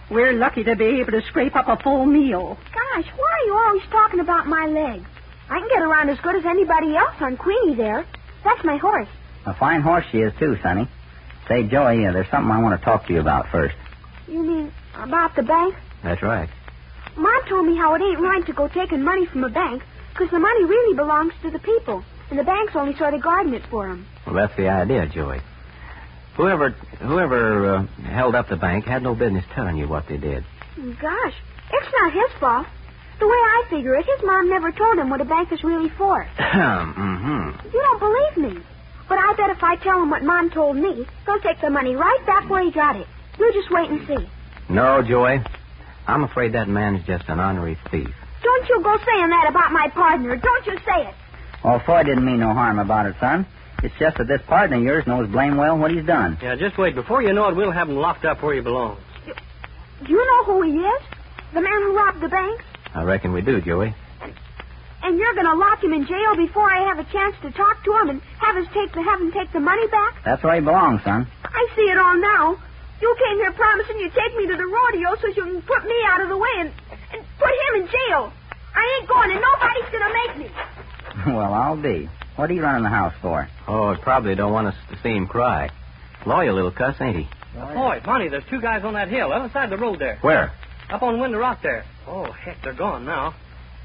We're 0.08 0.34
lucky 0.34 0.62
to 0.62 0.76
be 0.76 1.00
able 1.00 1.10
to 1.12 1.22
scrape 1.22 1.56
up 1.56 1.66
a 1.66 1.76
full 1.82 2.06
meal. 2.06 2.56
Gosh, 2.72 3.06
why 3.16 3.32
are 3.32 3.46
you 3.46 3.54
always 3.66 3.82
talking 3.90 4.20
about 4.20 4.46
my 4.46 4.66
leg? 4.66 5.02
I 5.48 5.58
can 5.60 5.68
get 5.68 5.82
around 5.82 6.10
as 6.10 6.18
good 6.20 6.36
as 6.36 6.44
anybody 6.44 6.96
else 6.96 7.14
on 7.20 7.36
Queenie 7.36 7.74
there. 7.76 8.04
That's 8.44 8.64
my 8.64 8.76
horse. 8.78 9.08
A 9.46 9.54
fine 9.54 9.80
horse 9.82 10.04
she 10.10 10.18
is, 10.18 10.32
too, 10.38 10.56
Sonny. 10.62 10.88
Say, 11.48 11.62
Joey, 11.64 12.04
uh, 12.06 12.12
there's 12.12 12.28
something 12.30 12.50
I 12.50 12.60
want 12.60 12.78
to 12.78 12.84
talk 12.84 13.06
to 13.06 13.12
you 13.12 13.20
about 13.20 13.48
first. 13.50 13.76
You 14.26 14.42
mean 14.42 14.72
about 14.96 15.36
the 15.36 15.42
bank? 15.44 15.74
That's 16.02 16.22
right. 16.22 16.48
Mom 17.16 17.42
told 17.48 17.66
me 17.66 17.76
how 17.76 17.94
it 17.94 18.02
ain't 18.02 18.20
right 18.20 18.44
to 18.46 18.52
go 18.52 18.68
taking 18.68 19.02
money 19.02 19.26
from 19.26 19.44
a 19.44 19.48
bank 19.48 19.82
because 20.12 20.30
the 20.30 20.38
money 20.38 20.64
really 20.64 20.96
belongs 20.96 21.32
to 21.42 21.50
the 21.50 21.58
people, 21.60 22.02
and 22.30 22.38
the 22.38 22.44
bank's 22.44 22.74
only 22.74 22.96
sort 22.96 23.14
of 23.14 23.22
guarding 23.22 23.54
it 23.54 23.62
for 23.70 23.88
'em. 23.88 24.06
Well, 24.26 24.34
that's 24.34 24.56
the 24.56 24.68
idea, 24.68 25.06
Joey. 25.06 25.40
Whoever 26.36 26.70
whoever 27.00 27.74
uh, 27.76 27.82
held 28.02 28.34
up 28.34 28.48
the 28.48 28.56
bank 28.56 28.84
had 28.84 29.02
no 29.02 29.14
business 29.14 29.44
telling 29.54 29.76
you 29.76 29.88
what 29.88 30.06
they 30.08 30.18
did. 30.18 30.44
Gosh, 30.76 31.34
it's 31.72 31.92
not 32.00 32.12
his 32.12 32.30
fault. 32.40 32.66
The 33.18 33.26
way 33.26 33.32
I 33.32 33.64
figure 33.70 33.94
it, 33.94 34.04
his 34.04 34.24
mom 34.24 34.48
never 34.48 34.70
told 34.72 34.98
him 34.98 35.10
what 35.10 35.20
a 35.20 35.24
bank 35.24 35.52
is 35.52 35.64
really 35.64 35.88
for. 35.90 36.24
mm-hmm. 36.38 37.66
You 37.66 37.80
don't 37.80 38.00
believe 38.00 38.54
me? 38.54 38.62
But 39.08 39.18
I 39.18 39.34
bet 39.36 39.50
if 39.50 39.62
I 39.62 39.76
tell 39.76 40.02
him 40.02 40.10
what 40.10 40.22
Mom 40.24 40.50
told 40.50 40.76
me, 40.76 41.06
he'll 41.24 41.40
take 41.40 41.60
the 41.60 41.70
money 41.70 41.94
right 41.94 42.26
back 42.26 42.50
where 42.50 42.64
he 42.64 42.72
got 42.72 42.96
it. 42.96 43.06
You 43.38 43.52
just 43.52 43.70
wait 43.70 43.88
and 43.88 44.06
see. 44.06 44.28
No, 44.68 45.02
Joey. 45.02 45.40
I'm 46.08 46.24
afraid 46.24 46.52
that 46.52 46.68
man's 46.68 47.06
just 47.06 47.28
an 47.28 47.38
ornery 47.38 47.78
thief. 47.90 48.12
Don't 48.42 48.68
you 48.68 48.82
go 48.82 48.96
saying 48.96 49.28
that 49.28 49.46
about 49.48 49.72
my 49.72 49.88
partner. 49.88 50.36
Don't 50.36 50.66
you 50.66 50.78
say 50.78 51.08
it. 51.08 51.14
Well, 51.64 51.80
Foy 51.80 52.02
didn't 52.02 52.24
mean 52.24 52.40
no 52.40 52.52
harm 52.52 52.78
about 52.78 53.06
it, 53.06 53.16
son. 53.20 53.46
It's 53.82 53.94
just 53.98 54.18
that 54.18 54.26
this 54.26 54.40
partner 54.46 54.76
of 54.76 54.82
yours 54.82 55.06
knows 55.06 55.28
blame 55.28 55.56
well 55.56 55.76
what 55.78 55.90
he's 55.90 56.04
done. 56.04 56.38
Yeah, 56.42 56.56
just 56.56 56.78
wait. 56.78 56.94
Before 56.94 57.22
you 57.22 57.32
know 57.32 57.48
it, 57.48 57.56
we'll 57.56 57.70
have 57.70 57.88
him 57.88 57.96
locked 57.96 58.24
up 58.24 58.42
where 58.42 58.54
he 58.54 58.60
belongs. 58.60 59.00
Do 59.26 60.12
you 60.12 60.24
know 60.24 60.44
who 60.44 60.62
he 60.62 60.78
is? 60.78 61.02
The 61.54 61.60
man 61.60 61.72
who 61.72 61.96
robbed 61.96 62.20
the 62.20 62.28
bank? 62.28 62.62
I 62.96 63.04
reckon 63.04 63.34
we 63.34 63.42
do, 63.42 63.60
Joey. 63.60 63.94
And 65.02 65.18
you're 65.18 65.34
going 65.34 65.46
to 65.46 65.54
lock 65.54 65.84
him 65.84 65.92
in 65.92 66.06
jail 66.06 66.34
before 66.34 66.64
I 66.64 66.88
have 66.88 66.98
a 66.98 67.04
chance 67.12 67.36
to 67.42 67.52
talk 67.52 67.84
to 67.84 67.92
him 67.92 68.08
and 68.08 68.22
have 68.40 68.56
us 68.56 68.66
take 68.72 68.90
the 68.92 69.02
have 69.02 69.20
him 69.20 69.30
take 69.32 69.52
the 69.52 69.60
money 69.60 69.86
back? 69.88 70.24
That's 70.24 70.42
where 70.42 70.54
he 70.54 70.62
belongs, 70.62 71.04
son. 71.04 71.28
I 71.44 71.68
see 71.76 71.82
it 71.82 71.98
all 71.98 72.16
now. 72.16 72.56
You 73.02 73.14
came 73.28 73.36
here 73.36 73.52
promising 73.52 74.00
you'd 74.00 74.14
take 74.14 74.34
me 74.36 74.46
to 74.46 74.56
the 74.56 74.64
rodeo 74.64 75.14
so 75.20 75.28
you 75.28 75.44
can 75.44 75.62
put 75.62 75.84
me 75.84 75.94
out 76.08 76.22
of 76.22 76.30
the 76.30 76.38
way 76.38 76.48
and, 76.56 76.72
and 77.12 77.22
put 77.38 77.52
him 77.52 77.82
in 77.82 77.86
jail. 77.86 78.32
I 78.74 78.98
ain't 78.98 79.08
going, 79.08 79.30
and 79.30 79.42
nobody's 79.44 79.90
going 79.92 80.06
to 80.08 80.12
make 80.16 80.32
me. 80.40 80.50
well, 81.36 81.52
I'll 81.52 81.76
be. 81.76 82.08
What 82.36 82.50
are 82.50 82.54
you 82.54 82.62
running 82.62 82.82
the 82.82 82.88
house 82.88 83.14
for? 83.20 83.46
Oh, 83.68 83.92
he 83.92 84.00
probably 84.00 84.34
don't 84.34 84.52
want 84.52 84.68
us 84.68 84.74
to 84.88 84.96
see 85.02 85.10
him 85.10 85.26
cry. 85.26 85.70
Loyal 86.24 86.54
little 86.54 86.72
cuss, 86.72 86.96
ain't 87.00 87.16
he? 87.16 87.28
Boy, 87.54 88.00
Monty, 88.04 88.28
there's 88.28 88.44
two 88.50 88.60
guys 88.60 88.84
on 88.84 88.94
that 88.94 89.08
hill, 89.08 89.32
other 89.32 89.50
side 89.52 89.70
of 89.72 89.78
the 89.78 89.84
road 89.84 89.98
there. 89.98 90.18
Where? 90.22 90.52
Up 90.90 91.02
on 91.02 91.20
Window 91.20 91.38
Rock 91.38 91.62
there. 91.62 91.84
Oh, 92.06 92.30
heck, 92.30 92.62
they're 92.62 92.72
gone 92.72 93.04
now. 93.04 93.34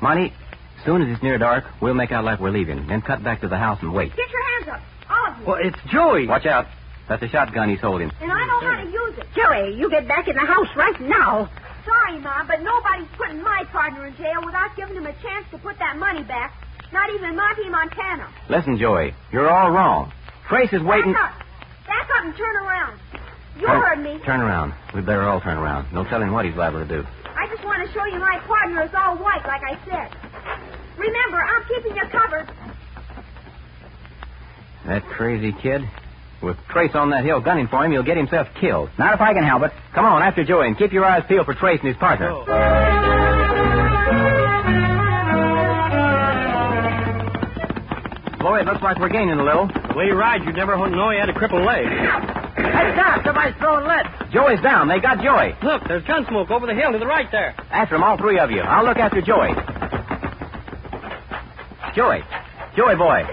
Monty, 0.01 0.33
as 0.77 0.85
soon 0.85 1.01
as 1.01 1.13
it's 1.13 1.23
near 1.23 1.37
dark, 1.37 1.63
we'll 1.81 1.93
make 1.93 2.11
out 2.11 2.23
like 2.23 2.39
we're 2.39 2.51
leaving, 2.51 2.87
then 2.87 3.01
cut 3.01 3.23
back 3.23 3.41
to 3.41 3.47
the 3.47 3.57
house 3.57 3.79
and 3.81 3.93
wait. 3.93 4.15
Get 4.15 4.29
your 4.29 4.43
hands 4.51 4.67
up, 4.69 4.81
all 5.09 5.31
of 5.31 5.39
you. 5.39 5.45
Well, 5.45 5.57
it's 5.61 5.77
Joey. 5.91 6.27
Watch 6.27 6.45
out. 6.45 6.67
That's 7.09 7.23
a 7.23 7.27
shotgun 7.27 7.69
he's 7.69 7.81
holding. 7.81 8.11
And 8.21 8.31
I 8.31 8.45
know 8.45 8.59
how 8.61 8.83
to 8.83 8.89
use 8.89 9.17
it. 9.17 9.25
Joey, 9.35 9.75
you 9.77 9.89
get 9.89 10.07
back 10.07 10.27
in 10.27 10.35
the 10.35 10.45
house 10.45 10.69
right 10.75 10.99
now. 11.01 11.49
Sorry, 11.85 12.19
Mom, 12.19 12.45
but 12.47 12.61
nobody's 12.61 13.09
putting 13.17 13.41
my 13.41 13.63
partner 13.71 14.05
in 14.05 14.15
jail 14.15 14.45
without 14.45 14.75
giving 14.77 14.95
him 14.95 15.07
a 15.07 15.13
chance 15.21 15.45
to 15.51 15.57
put 15.57 15.77
that 15.79 15.97
money 15.97 16.23
back. 16.23 16.53
Not 16.93 17.09
even 17.09 17.35
Monty 17.35 17.69
Montana. 17.69 18.29
Listen, 18.49 18.77
Joey, 18.77 19.13
you're 19.31 19.49
all 19.49 19.71
wrong. 19.71 20.13
Trace 20.47 20.71
is 20.71 20.83
waiting. 20.83 21.13
Back 21.13 21.31
up. 21.33 21.45
Back 21.87 22.09
up 22.17 22.25
and 22.25 22.35
turn 22.37 22.55
around. 22.57 22.99
You 23.61 23.67
Turn- 23.67 23.81
heard 23.81 23.99
me. 24.03 24.19
Turn 24.25 24.41
around. 24.41 24.73
We'd 24.95 25.05
better 25.05 25.21
all 25.21 25.39
turn 25.39 25.55
around. 25.57 25.93
No 25.93 26.03
telling 26.03 26.31
what 26.31 26.45
he's 26.45 26.55
liable 26.55 26.79
to 26.79 26.85
do. 26.87 27.05
I 27.37 27.47
just 27.47 27.63
want 27.63 27.85
to 27.87 27.93
show 27.93 28.03
you 28.05 28.17
my 28.19 28.39
partner 28.47 28.83
is 28.83 28.89
all 28.97 29.15
white, 29.17 29.45
like 29.45 29.61
I 29.63 29.77
said. 29.85 30.09
Remember, 30.97 31.37
I'm 31.37 31.63
keeping 31.65 31.95
you 31.95 32.01
covered. 32.09 32.49
That 34.87 35.03
crazy 35.05 35.51
kid. 35.61 35.87
With 36.41 36.57
Trace 36.69 36.95
on 36.95 37.11
that 37.11 37.23
hill 37.23 37.39
gunning 37.39 37.67
for 37.67 37.85
him, 37.85 37.91
he'll 37.91 38.01
get 38.01 38.17
himself 38.17 38.47
killed. 38.59 38.89
Not 38.97 39.13
if 39.13 39.21
I 39.21 39.31
can 39.35 39.43
help 39.43 39.61
it. 39.61 39.71
Come 39.93 40.05
on, 40.05 40.23
after 40.23 40.43
Joey, 40.43 40.65
and 40.67 40.75
keep 40.77 40.91
your 40.91 41.05
eyes 41.05 41.23
peeled 41.27 41.45
for 41.45 41.53
Trace 41.53 41.79
and 41.81 41.87
his 41.89 41.97
partner. 41.97 42.31
Oh. 42.31 42.45
Boy, 48.39 48.59
it 48.61 48.65
looks 48.65 48.81
like 48.81 48.97
we're 48.97 49.09
gaining 49.09 49.37
a 49.39 49.43
little. 49.43 49.67
The 49.67 49.93
way 49.95 50.05
he 50.07 50.11
rides, 50.11 50.43
you'd 50.45 50.55
never 50.55 50.75
know 50.89 51.11
he 51.11 51.19
had 51.19 51.29
a 51.29 51.33
crippled 51.33 51.61
leg. 51.63 51.85
Hey, 52.55 52.93
stop! 52.93 53.23
Somebody's 53.23 53.55
throwing 53.57 53.85
lead. 53.87 54.05
Joey's 54.31 54.61
down. 54.61 54.87
They 54.87 54.99
got 54.99 55.21
Joey. 55.21 55.55
Look, 55.63 55.83
there's 55.87 56.03
gun 56.03 56.25
smoke 56.27 56.49
over 56.51 56.65
the 56.67 56.73
hill 56.73 56.91
to 56.91 56.99
the 56.99 57.05
right 57.07 57.29
there. 57.31 57.55
After 57.71 57.95
them, 57.95 58.03
all 58.03 58.17
three 58.17 58.39
of 58.39 58.51
you. 58.51 58.61
I'll 58.61 58.85
look 58.85 58.97
after 58.97 59.21
Joey. 59.21 59.53
Joey. 61.95 62.23
Joey 62.75 62.95
boy. 62.95 63.23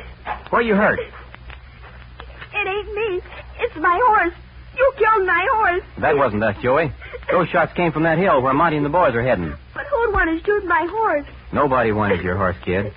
Where 0.50 0.61
are 0.61 0.62
you 0.62 0.74
hurt? 0.74 0.98
It 0.98 2.66
ain't 2.66 2.94
me. 2.94 3.20
It's 3.61 3.76
my 3.76 4.00
horse. 4.07 4.35
You 4.76 4.92
killed 4.96 5.26
my 5.26 5.46
horse. 5.52 5.83
That 5.98 6.16
wasn't 6.16 6.42
us, 6.44 6.57
Joey. 6.62 6.92
Those 7.31 7.48
shots 7.48 7.72
came 7.74 7.92
from 7.92 8.04
that 8.04 8.18
hill 8.18 8.40
where 8.42 8.54
Monty 8.54 8.76
and 8.76 8.87
the 8.87 8.90
boys 8.90 9.14
are 9.14 9.22
heading. 9.22 9.52
But 9.74 9.87
who'd 9.87 10.12
want 10.14 10.31
to 10.31 10.44
shoot 10.44 10.64
my 10.64 10.87
horse? 10.90 11.26
Nobody 11.52 11.92
wanted 11.92 12.22
your 12.22 12.37
horse, 12.37 12.57
kid. 12.64 12.92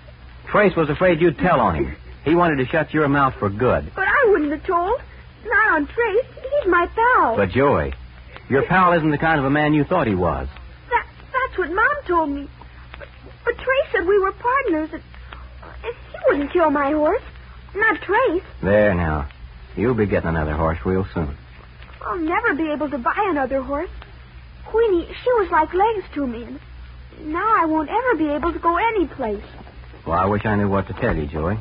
Trace 0.47 0.75
was 0.75 0.89
afraid 0.89 1.21
you'd 1.21 1.37
tell 1.37 1.59
on 1.59 1.75
him. 1.75 1.95
He 2.25 2.35
wanted 2.35 2.57
to 2.57 2.65
shut 2.65 2.93
your 2.93 3.07
mouth 3.07 3.33
for 3.39 3.49
good. 3.49 3.91
But 3.95 4.07
I 4.07 4.27
wouldn't 4.29 4.51
have 4.51 4.65
told. 4.65 5.01
Not 5.45 5.75
on 5.75 5.87
Trace. 5.87 6.25
He's 6.35 6.71
my 6.71 6.87
pal. 6.87 7.35
But, 7.35 7.49
Joey, 7.49 7.93
your 8.49 8.63
pal 8.63 8.93
isn't 8.93 9.09
the 9.09 9.17
kind 9.17 9.39
of 9.39 9.45
a 9.45 9.49
man 9.49 9.73
you 9.73 9.83
thought 9.83 10.07
he 10.07 10.15
was. 10.15 10.47
That, 10.89 11.07
that's 11.31 11.57
what 11.57 11.71
Mom 11.71 11.95
told 12.07 12.29
me. 12.29 12.47
But, 12.97 13.07
but 13.45 13.55
Trace 13.55 13.87
said 13.91 14.05
we 14.07 14.19
were 14.19 14.31
partners, 14.31 14.89
and, 14.93 15.03
uh, 15.63 15.67
and 15.85 15.95
he 16.11 16.17
wouldn't 16.27 16.51
kill 16.53 16.69
my 16.69 16.91
horse. 16.91 17.23
Not 17.75 18.01
Trace. 18.01 18.43
There 18.61 18.93
now. 18.93 19.29
You'll 19.75 19.95
be 19.95 20.05
getting 20.05 20.29
another 20.29 20.53
horse 20.53 20.77
real 20.85 21.07
soon. 21.13 21.35
I'll 22.05 22.17
never 22.19 22.53
be 22.55 22.69
able 22.71 22.89
to 22.89 22.97
buy 22.97 23.15
another 23.29 23.61
horse. 23.61 23.89
Queenie, 24.65 25.07
she 25.23 25.31
was 25.33 25.49
like 25.51 25.73
legs 25.73 26.05
to 26.15 26.27
me, 26.27 26.43
and 26.43 26.59
now 27.25 27.61
I 27.61 27.65
won't 27.65 27.89
ever 27.89 28.15
be 28.17 28.29
able 28.29 28.53
to 28.53 28.59
go 28.59 28.77
any 28.77 29.07
place. 29.07 29.43
Well, 30.05 30.17
I 30.19 30.25
wish 30.25 30.45
I 30.45 30.55
knew 30.55 30.67
what 30.69 30.87
to 30.87 30.93
tell 30.93 31.15
you, 31.15 31.25
Joey. 31.27 31.57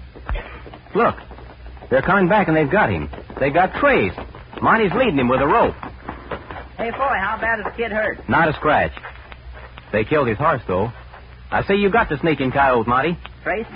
Look. 0.95 1.17
They're 1.91 2.03
coming 2.03 2.29
back 2.29 2.49
and 2.49 2.57
they've 2.57 2.71
got 2.71 2.91
him. 2.91 3.11
They 3.39 3.51
got 3.51 3.75
Trace. 3.75 4.15
Monty's 4.63 4.93
leading 4.93 5.19
him 5.19 5.29
with 5.29 5.41
a 5.41 5.47
rope. 5.47 5.75
Hey, 6.77 6.91
Foy, 6.93 7.19
how 7.19 7.37
bad 7.41 7.59
is 7.59 7.65
the 7.65 7.73
kid 7.73 7.93
hurt? 7.93 8.27
Not 8.29 8.49
a 8.49 8.53
scratch. 8.55 8.93
They 9.93 10.05
killed 10.05 10.29
his 10.29 10.39
horse, 10.39 10.63
though. 10.67 10.93
I 11.51 11.65
say 11.65 11.75
you 11.75 11.91
got 11.91 12.09
the 12.09 12.17
sneaking 12.19 12.53
coyote, 12.53 12.87
Monty. 12.87 13.19
Trace, 13.43 13.67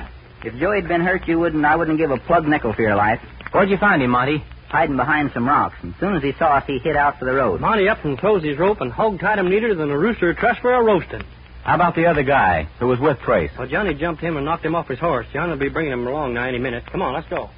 if 0.45 0.55
Joey'd 0.55 0.87
been 0.87 1.01
hurt, 1.01 1.27
you 1.27 1.39
wouldn't. 1.39 1.65
I 1.65 1.75
wouldn't 1.75 1.99
give 1.99 2.11
a 2.11 2.19
plug 2.19 2.47
nickel 2.47 2.73
for 2.73 2.83
your 2.83 2.95
life. 2.95 3.21
Where'd 3.53 3.69
you 3.69 3.79
find 3.79 4.01
him, 4.01 4.11
Monty? 4.11 4.45
Hiding 4.69 4.97
behind 4.97 5.33
some 5.33 5.47
rocks. 5.49 5.77
And 5.83 5.95
as 5.95 6.01
soon 6.01 6.17
as 6.17 6.23
he 6.23 6.33
saw 6.33 6.57
us, 6.57 6.65
he 6.67 6.79
hit 6.79 6.97
out 6.97 7.19
for 7.19 7.25
the 7.25 7.35
road. 7.35 7.61
Monty 7.61 7.89
up 7.89 8.05
and 8.05 8.19
closed 8.19 8.45
his 8.45 8.59
rope 8.59 8.81
and 8.81 8.93
hog 8.93 9.21
tied 9.21 9.39
him 9.39 9.49
neater 9.49 9.75
than 9.75 9.91
a 9.91 9.99
rooster 9.99 10.33
trussed 10.35 10.61
for 10.61 10.73
a 10.73 10.83
roasting. 10.83 11.23
How 11.65 11.75
about 11.77 11.95
the 11.95 12.07
other 12.07 12.23
guy 12.23 12.69
who 12.79 12.87
was 12.87 13.01
with 13.01 13.19
Trace? 13.21 13.51
Well, 13.59 13.69
Johnny 13.69 13.95
jumped 13.95 14.23
him 14.23 14.37
and 14.37 14.45
knocked 14.45 14.65
him 14.65 14.75
off 14.75 14.89
his 14.89 14.99
horse. 14.99 15.27
Johnny 15.33 15.51
will 15.51 15.59
be 15.59 15.69
bringing 15.69 15.93
him 15.93 16.07
along 16.07 16.35
now 16.35 16.45
any 16.45 16.59
minute. 16.59 16.85
Come 16.87 17.03
on, 17.03 17.15
let's 17.15 17.29
go. 17.29 17.51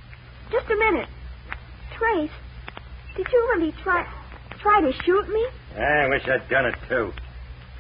Just 0.50 0.66
a 0.70 0.76
minute. 0.76 1.08
Trace, 1.96 2.30
did 3.16 3.26
you 3.32 3.52
really 3.56 3.72
try 3.82 4.06
try 4.60 4.80
to 4.80 4.92
shoot 5.04 5.28
me? 5.28 5.46
I 5.76 6.06
wish 6.08 6.26
I'd 6.28 6.48
done 6.48 6.66
it, 6.66 6.74
too. 6.88 7.12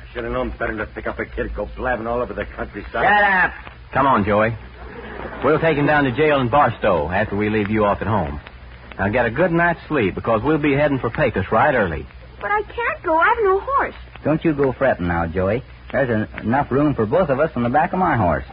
I 0.00 0.12
should 0.12 0.24
have 0.24 0.32
known 0.32 0.50
better 0.50 0.74
than 0.76 0.78
to 0.78 0.86
pick 0.86 1.06
up 1.06 1.18
a 1.18 1.24
kid 1.24 1.46
and 1.46 1.54
go 1.54 1.68
blabbing 1.76 2.06
all 2.06 2.20
over 2.22 2.32
the 2.34 2.44
countryside. 2.44 2.92
Shut 2.92 3.04
up. 3.24 3.52
Come 3.92 4.06
on, 4.06 4.24
Joey. 4.24 4.56
We'll 5.44 5.58
take 5.60 5.76
him 5.76 5.86
down 5.86 6.04
to 6.04 6.12
jail 6.12 6.40
in 6.40 6.48
Barstow 6.48 7.08
after 7.08 7.36
we 7.36 7.48
leave 7.50 7.70
you 7.70 7.84
off 7.84 8.00
at 8.00 8.06
home. 8.06 8.40
Now 8.98 9.08
get 9.08 9.26
a 9.26 9.30
good 9.30 9.52
night's 9.52 9.80
sleep 9.88 10.14
because 10.14 10.42
we'll 10.42 10.58
be 10.58 10.72
heading 10.74 10.98
for 10.98 11.10
Pecos 11.10 11.46
right 11.52 11.74
early. 11.74 12.06
But 12.40 12.50
I 12.50 12.62
can't 12.62 13.02
go. 13.02 13.16
I've 13.16 13.36
no 13.42 13.60
horse. 13.60 13.94
Don't 14.24 14.44
you 14.44 14.54
go 14.54 14.72
fretting 14.72 15.06
now, 15.08 15.26
Joey. 15.26 15.62
There's 15.92 16.10
en- 16.10 16.40
enough 16.46 16.70
room 16.70 16.94
for 16.94 17.06
both 17.06 17.28
of 17.28 17.38
us 17.40 17.50
on 17.56 17.62
the 17.62 17.68
back 17.70 17.92
of 17.92 17.98
my 17.98 18.16
horse. 18.16 18.44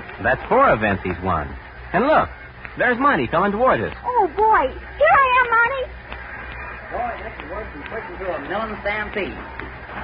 Riding. 0.00 0.22
That's 0.22 0.42
four 0.48 0.72
events 0.72 1.02
he's 1.02 1.18
won. 1.22 1.48
And 1.92 2.06
look, 2.06 2.28
there's 2.78 2.98
Monty 2.98 3.26
coming 3.26 3.52
towards 3.52 3.82
us. 3.82 3.94
Oh, 4.04 4.26
boy. 4.36 4.68
Here 4.68 5.14
I 5.16 5.26
am, 5.40 5.46
Monty. 5.56 5.82
Boy, 6.92 7.24
this 7.24 7.44
is 7.44 7.50
worse 7.50 7.66
than 7.72 7.82
pushing 7.82 8.16
through 8.18 8.32
a 8.34 8.40
million 8.48 8.78
stampede. 8.80 9.36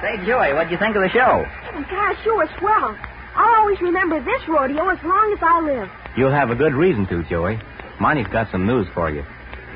Say, 0.01 0.25
Joey, 0.25 0.53
what'd 0.53 0.71
you 0.71 0.77
think 0.77 0.95
of 0.95 1.01
the 1.01 1.09
show? 1.09 1.45
Oh, 1.45 1.85
gosh, 1.89 2.17
you 2.25 2.35
were 2.35 2.49
swell. 2.59 2.97
I'll 3.35 3.61
always 3.61 3.79
remember 3.81 4.19
this 4.19 4.47
rodeo 4.47 4.89
as 4.89 5.03
long 5.03 5.33
as 5.33 5.39
I 5.41 5.61
live. 5.61 5.89
You'll 6.17 6.31
have 6.31 6.49
a 6.51 6.55
good 6.55 6.73
reason 6.73 7.07
to, 7.07 7.23
Joey. 7.23 7.59
Monty's 7.99 8.27
got 8.27 8.51
some 8.51 8.65
news 8.65 8.87
for 8.93 9.09
you. 9.09 9.23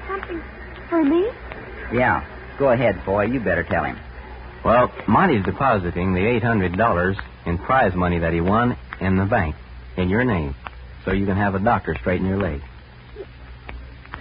Something 0.07 0.41
for 0.89 1.03
me? 1.03 1.29
Yeah. 1.93 2.25
Go 2.57 2.69
ahead, 2.69 3.03
boy. 3.05 3.25
You 3.25 3.39
better 3.39 3.63
tell 3.63 3.83
him. 3.83 3.97
Well, 4.65 4.91
Monty's 5.07 5.45
depositing 5.45 6.13
the 6.13 6.21
$800 6.21 7.19
in 7.45 7.57
prize 7.59 7.93
money 7.95 8.19
that 8.19 8.33
he 8.33 8.41
won 8.41 8.75
in 8.99 9.17
the 9.17 9.25
bank 9.25 9.55
in 9.97 10.09
your 10.09 10.23
name 10.23 10.55
so 11.05 11.11
you 11.11 11.25
can 11.25 11.35
have 11.37 11.55
a 11.55 11.59
doctor 11.59 11.95
straighten 11.99 12.27
your 12.27 12.37
leg. 12.39 12.61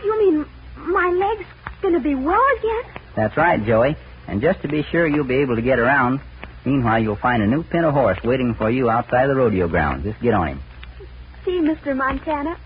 You 0.05 0.19
mean 0.19 0.47
my 0.77 1.11
leg's 1.11 1.49
going 1.83 1.95
to 1.95 2.01
be 2.01 2.15
well 2.15 2.43
again? 2.59 3.01
That's 3.15 3.37
right, 3.37 3.65
Joey. 3.65 3.97
And 4.29 4.41
just 4.41 4.62
to 4.62 4.69
be 4.69 4.83
sure 4.83 5.07
you'll 5.07 5.25
be 5.25 5.37
able 5.37 5.57
to 5.57 5.62
get 5.62 5.79
around, 5.79 6.21
meanwhile, 6.65 7.01
you'll 7.03 7.17
find 7.17 7.43
a 7.43 7.47
new 7.47 7.62
pinto 7.62 7.91
horse 7.91 8.19
waiting 8.25 8.55
for 8.55 8.71
you 8.71 8.91
outside 8.91 9.29
the 9.29 9.35
rodeo 9.35 9.69
grounds. 9.69 10.05
Just 10.05 10.21
get 10.21 10.35
on 10.35 10.49
him. 10.49 10.62
Gee, 11.45 11.61
Mr. 11.61 11.97
Montana. 11.97 12.57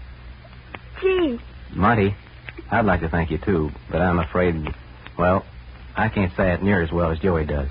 Gee. 1.00 1.38
Monty, 1.72 2.14
I'd 2.70 2.86
like 2.86 3.00
to 3.00 3.08
thank 3.08 3.30
you, 3.30 3.38
too, 3.38 3.70
but 3.90 4.00
I'm 4.00 4.18
afraid, 4.18 4.74
well, 5.18 5.44
I 5.96 6.08
can't 6.08 6.34
say 6.36 6.52
it 6.52 6.62
near 6.62 6.82
as 6.82 6.90
well 6.90 7.10
as 7.10 7.18
Joey 7.18 7.44
does. 7.44 7.68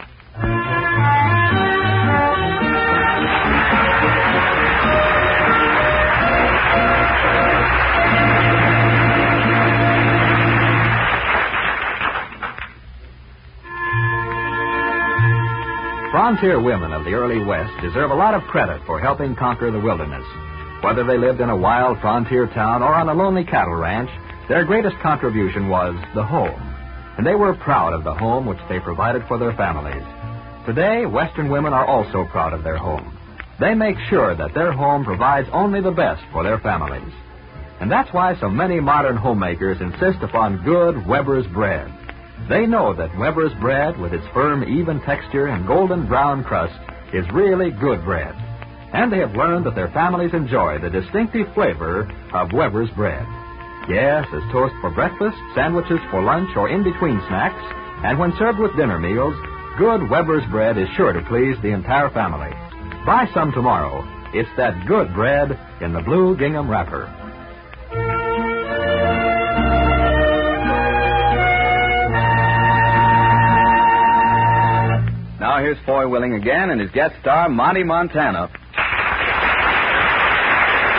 Frontier 16.29 16.61
women 16.61 16.93
of 16.93 17.05
the 17.05 17.13
early 17.13 17.43
West 17.43 17.73
deserve 17.81 18.11
a 18.11 18.15
lot 18.15 18.35
of 18.35 18.43
credit 18.43 18.79
for 18.85 18.99
helping 18.99 19.35
conquer 19.35 19.71
the 19.71 19.79
wilderness. 19.79 20.23
Whether 20.83 21.03
they 21.03 21.17
lived 21.17 21.41
in 21.41 21.49
a 21.49 21.57
wild 21.57 21.99
frontier 22.01 22.45
town 22.45 22.83
or 22.83 22.93
on 22.93 23.09
a 23.09 23.15
lonely 23.15 23.43
cattle 23.43 23.73
ranch, 23.73 24.11
their 24.47 24.63
greatest 24.63 24.95
contribution 24.99 25.69
was 25.69 25.95
the 26.13 26.23
home. 26.23 26.61
And 27.17 27.25
they 27.25 27.33
were 27.33 27.55
proud 27.55 27.93
of 27.93 28.03
the 28.03 28.13
home 28.13 28.45
which 28.45 28.59
they 28.69 28.79
provided 28.79 29.23
for 29.27 29.39
their 29.39 29.53
families. 29.53 30.03
Today, 30.67 31.07
Western 31.07 31.49
women 31.49 31.73
are 31.73 31.87
also 31.87 32.25
proud 32.25 32.53
of 32.53 32.63
their 32.63 32.77
home. 32.77 33.17
They 33.59 33.73
make 33.73 33.97
sure 34.07 34.35
that 34.35 34.53
their 34.53 34.71
home 34.71 35.05
provides 35.05 35.49
only 35.51 35.81
the 35.81 35.89
best 35.89 36.21
for 36.31 36.43
their 36.43 36.59
families. 36.59 37.11
And 37.81 37.91
that's 37.91 38.13
why 38.13 38.39
so 38.39 38.49
many 38.49 38.79
modern 38.79 39.17
homemakers 39.17 39.81
insist 39.81 40.21
upon 40.21 40.63
good 40.63 41.07
Weber's 41.07 41.47
bread. 41.47 41.91
They 42.47 42.65
know 42.65 42.93
that 42.93 43.17
Weber's 43.17 43.53
bread, 43.59 43.99
with 43.99 44.13
its 44.13 44.25
firm, 44.33 44.63
even 44.63 45.01
texture 45.01 45.47
and 45.47 45.67
golden 45.67 46.07
brown 46.07 46.43
crust, 46.43 46.79
is 47.13 47.25
really 47.33 47.71
good 47.71 48.03
bread. 48.05 48.35
And 48.93 49.11
they 49.11 49.19
have 49.19 49.35
learned 49.35 49.65
that 49.65 49.75
their 49.75 49.91
families 49.91 50.33
enjoy 50.33 50.79
the 50.79 50.89
distinctive 50.89 51.53
flavor 51.53 52.09
of 52.33 52.53
Weber's 52.53 52.89
bread. 52.91 53.25
Yes, 53.87 54.25
as 54.33 54.51
toast 54.51 54.73
for 54.81 54.89
breakfast, 54.91 55.37
sandwiches 55.55 55.99
for 56.09 56.21
lunch, 56.21 56.49
or 56.55 56.69
in 56.69 56.83
between 56.83 57.21
snacks, 57.27 57.61
and 58.03 58.17
when 58.17 58.33
served 58.37 58.59
with 58.59 58.75
dinner 58.75 58.99
meals, 58.99 59.35
good 59.77 60.09
Weber's 60.09 60.45
bread 60.49 60.77
is 60.77 60.87
sure 60.95 61.13
to 61.13 61.21
please 61.23 61.57
the 61.61 61.73
entire 61.73 62.09
family. 62.11 62.51
Buy 63.05 63.27
some 63.33 63.51
tomorrow. 63.51 64.05
It's 64.33 64.49
that 64.57 64.85
good 64.87 65.13
bread 65.13 65.59
in 65.81 65.93
the 65.93 66.01
blue 66.01 66.37
gingham 66.37 66.69
wrapper. 66.69 67.13
Now 75.59 75.65
here's 75.65 75.85
Foy 75.85 76.07
Willing 76.07 76.35
again 76.35 76.69
and 76.69 76.79
his 76.79 76.89
guest 76.91 77.15
star, 77.19 77.49
Monty 77.49 77.83
Montana. 77.83 78.47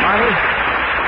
Monty, 0.05 0.33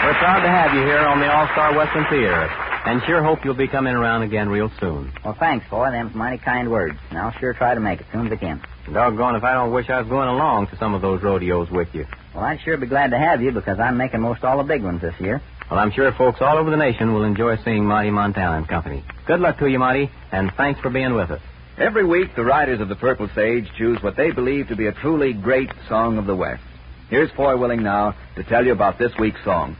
we're 0.06 0.16
proud 0.24 0.40
to 0.40 0.48
have 0.48 0.72
you 0.72 0.80
here 0.80 1.00
on 1.00 1.20
the 1.20 1.30
All 1.30 1.46
Star 1.52 1.76
Western 1.76 2.06
Theater, 2.08 2.48
and 2.86 3.02
sure 3.04 3.22
hope 3.22 3.44
you'll 3.44 3.52
be 3.52 3.68
coming 3.68 3.92
around 3.92 4.22
again 4.22 4.48
real 4.48 4.72
soon. 4.80 5.12
Well, 5.22 5.36
thanks, 5.38 5.68
boy. 5.68 5.90
Them's 5.90 6.14
mighty 6.14 6.38
kind 6.38 6.70
words. 6.70 6.98
And 7.10 7.18
I'll 7.18 7.38
sure 7.40 7.52
try 7.52 7.74
to 7.74 7.80
make 7.80 8.00
it 8.00 8.06
soon 8.10 8.26
as 8.28 8.32
I 8.32 8.36
can. 8.36 8.62
Doggone 8.90 9.36
if 9.36 9.44
I 9.44 9.52
don't 9.52 9.70
wish 9.70 9.90
I 9.90 10.00
was 10.00 10.08
going 10.08 10.28
along 10.28 10.68
to 10.68 10.76
some 10.78 10.94
of 10.94 11.02
those 11.02 11.22
rodeos 11.22 11.70
with 11.70 11.88
you. 11.92 12.06
Well, 12.34 12.44
I'd 12.44 12.62
sure 12.62 12.78
be 12.78 12.86
glad 12.86 13.10
to 13.10 13.18
have 13.18 13.42
you 13.42 13.52
because 13.52 13.78
I'm 13.78 13.98
making 13.98 14.22
most 14.22 14.44
all 14.44 14.56
the 14.56 14.64
big 14.64 14.82
ones 14.82 15.02
this 15.02 15.20
year. 15.20 15.42
Well, 15.70 15.78
I'm 15.78 15.92
sure 15.92 16.10
folks 16.12 16.40
all 16.40 16.56
over 16.56 16.70
the 16.70 16.78
nation 16.78 17.12
will 17.12 17.24
enjoy 17.24 17.56
seeing 17.66 17.84
Monty 17.84 18.10
Montana 18.12 18.56
and 18.56 18.66
company. 18.66 19.04
Good 19.26 19.40
luck 19.40 19.58
to 19.58 19.66
you, 19.66 19.78
Monty, 19.78 20.10
and 20.32 20.50
thanks 20.56 20.80
for 20.80 20.88
being 20.88 21.12
with 21.12 21.30
us. 21.30 21.42
Every 21.82 22.04
week, 22.06 22.36
the 22.36 22.44
Riders 22.44 22.80
of 22.80 22.88
the 22.88 22.94
Purple 22.94 23.28
Sage 23.34 23.68
choose 23.76 24.00
what 24.04 24.14
they 24.16 24.30
believe 24.30 24.68
to 24.68 24.76
be 24.76 24.86
a 24.86 24.92
truly 24.92 25.32
great 25.32 25.68
song 25.88 26.16
of 26.16 26.26
the 26.26 26.36
West. 26.36 26.62
Here's 27.10 27.28
Foy 27.32 27.56
Willing 27.56 27.82
now 27.82 28.14
to 28.36 28.44
tell 28.44 28.64
you 28.64 28.70
about 28.70 29.00
this 29.00 29.10
week's 29.18 29.42
song. 29.42 29.76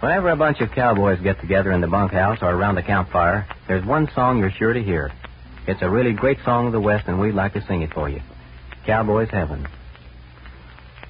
Whenever 0.00 0.30
a 0.30 0.36
bunch 0.36 0.62
of 0.62 0.70
cowboys 0.70 1.20
get 1.20 1.42
together 1.42 1.70
in 1.70 1.82
the 1.82 1.88
bunkhouse 1.88 2.38
or 2.40 2.52
around 2.52 2.76
the 2.76 2.82
campfire, 2.82 3.46
there's 3.68 3.84
one 3.84 4.08
song 4.14 4.38
you're 4.38 4.50
sure 4.50 4.72
to 4.72 4.82
hear. 4.82 5.12
It's 5.66 5.82
a 5.82 5.90
really 5.90 6.14
great 6.14 6.38
song 6.42 6.68
of 6.68 6.72
the 6.72 6.80
West, 6.80 7.06
and 7.06 7.20
we'd 7.20 7.34
like 7.34 7.52
to 7.52 7.66
sing 7.66 7.82
it 7.82 7.92
for 7.92 8.08
you. 8.08 8.22
Cowboys 8.86 9.28
Heaven. 9.28 9.68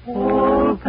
Old 0.05 0.83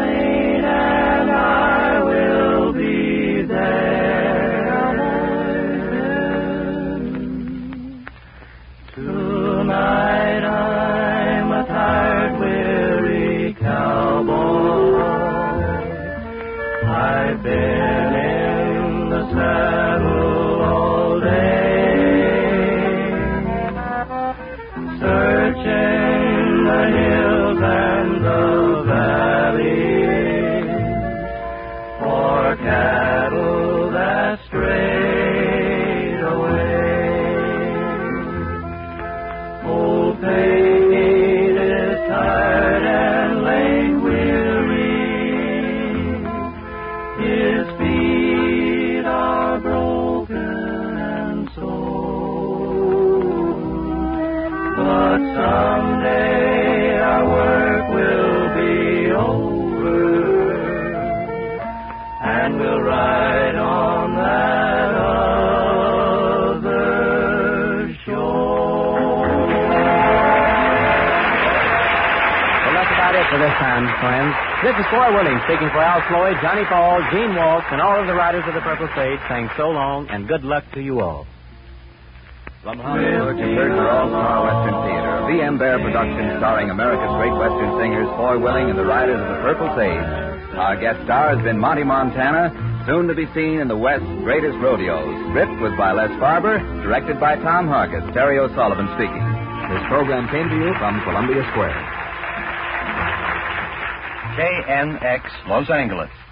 I've 17.47 17.84
is 75.37 75.43
speaking 75.51 75.71
for 75.75 75.83
Al 75.83 76.03
Floyd, 76.07 76.37
Johnny 76.43 76.65
Paul, 76.69 77.03
Gene 77.11 77.35
Walsh, 77.35 77.67
and 77.71 77.81
all 77.81 77.99
of 77.99 78.07
the 78.07 78.15
riders 78.15 78.45
of 78.47 78.55
the 78.55 78.61
Purple 78.61 78.89
Sage 78.95 79.19
saying 79.29 79.51
so 79.57 79.71
long 79.71 80.07
and 80.09 80.29
good 80.29 80.45
luck 80.45 80.65
to 80.75 80.81
you 80.81 81.01
all. 81.01 81.27
From 82.63 82.79
Hollywood, 82.79 83.37
you 83.39 83.53
heard 83.53 83.75
your 83.77 83.91
All-Star 83.91 84.39
Western 84.47 84.77
Theater, 84.89 85.13
a 85.21 85.27
V.M. 85.29 85.59
Bear 85.59 85.79
production 85.79 86.39
starring 86.39 86.71
America's 86.71 87.13
great 87.21 87.35
Western 87.37 87.77
singers 87.77 88.09
Foy 88.17 88.39
Willing 88.39 88.71
and 88.71 88.79
the 88.79 88.87
Riders 88.87 89.21
of 89.21 89.29
the 89.29 89.41
Purple 89.45 89.69
Sage. 89.77 90.09
Our 90.57 90.77
guest 90.81 91.03
star 91.05 91.35
has 91.37 91.45
been 91.45 91.59
Monty 91.59 91.85
Montana, 91.85 92.55
soon 92.87 93.09
to 93.09 93.15
be 93.15 93.27
seen 93.35 93.61
in 93.61 93.69
the 93.69 93.77
West's 93.77 94.07
greatest 94.25 94.57
rodeos. 94.59 95.13
Script 95.31 95.61
was 95.61 95.75
by 95.77 95.93
Les 95.93 96.15
Farber, 96.23 96.63
directed 96.83 97.19
by 97.19 97.37
Tom 97.37 97.67
Harkis. 97.67 98.07
Terry 98.15 98.39
O'Sullivan 98.39 98.89
speaking. 98.97 99.25
This 99.69 99.85
program 99.89 100.29
came 100.31 100.49
to 100.49 100.57
you 100.57 100.73
from 100.79 101.03
Columbia 101.05 101.45
Square. 101.53 101.94
KNX 104.37 105.47
Los 105.47 105.71
Angeles. 105.71 106.24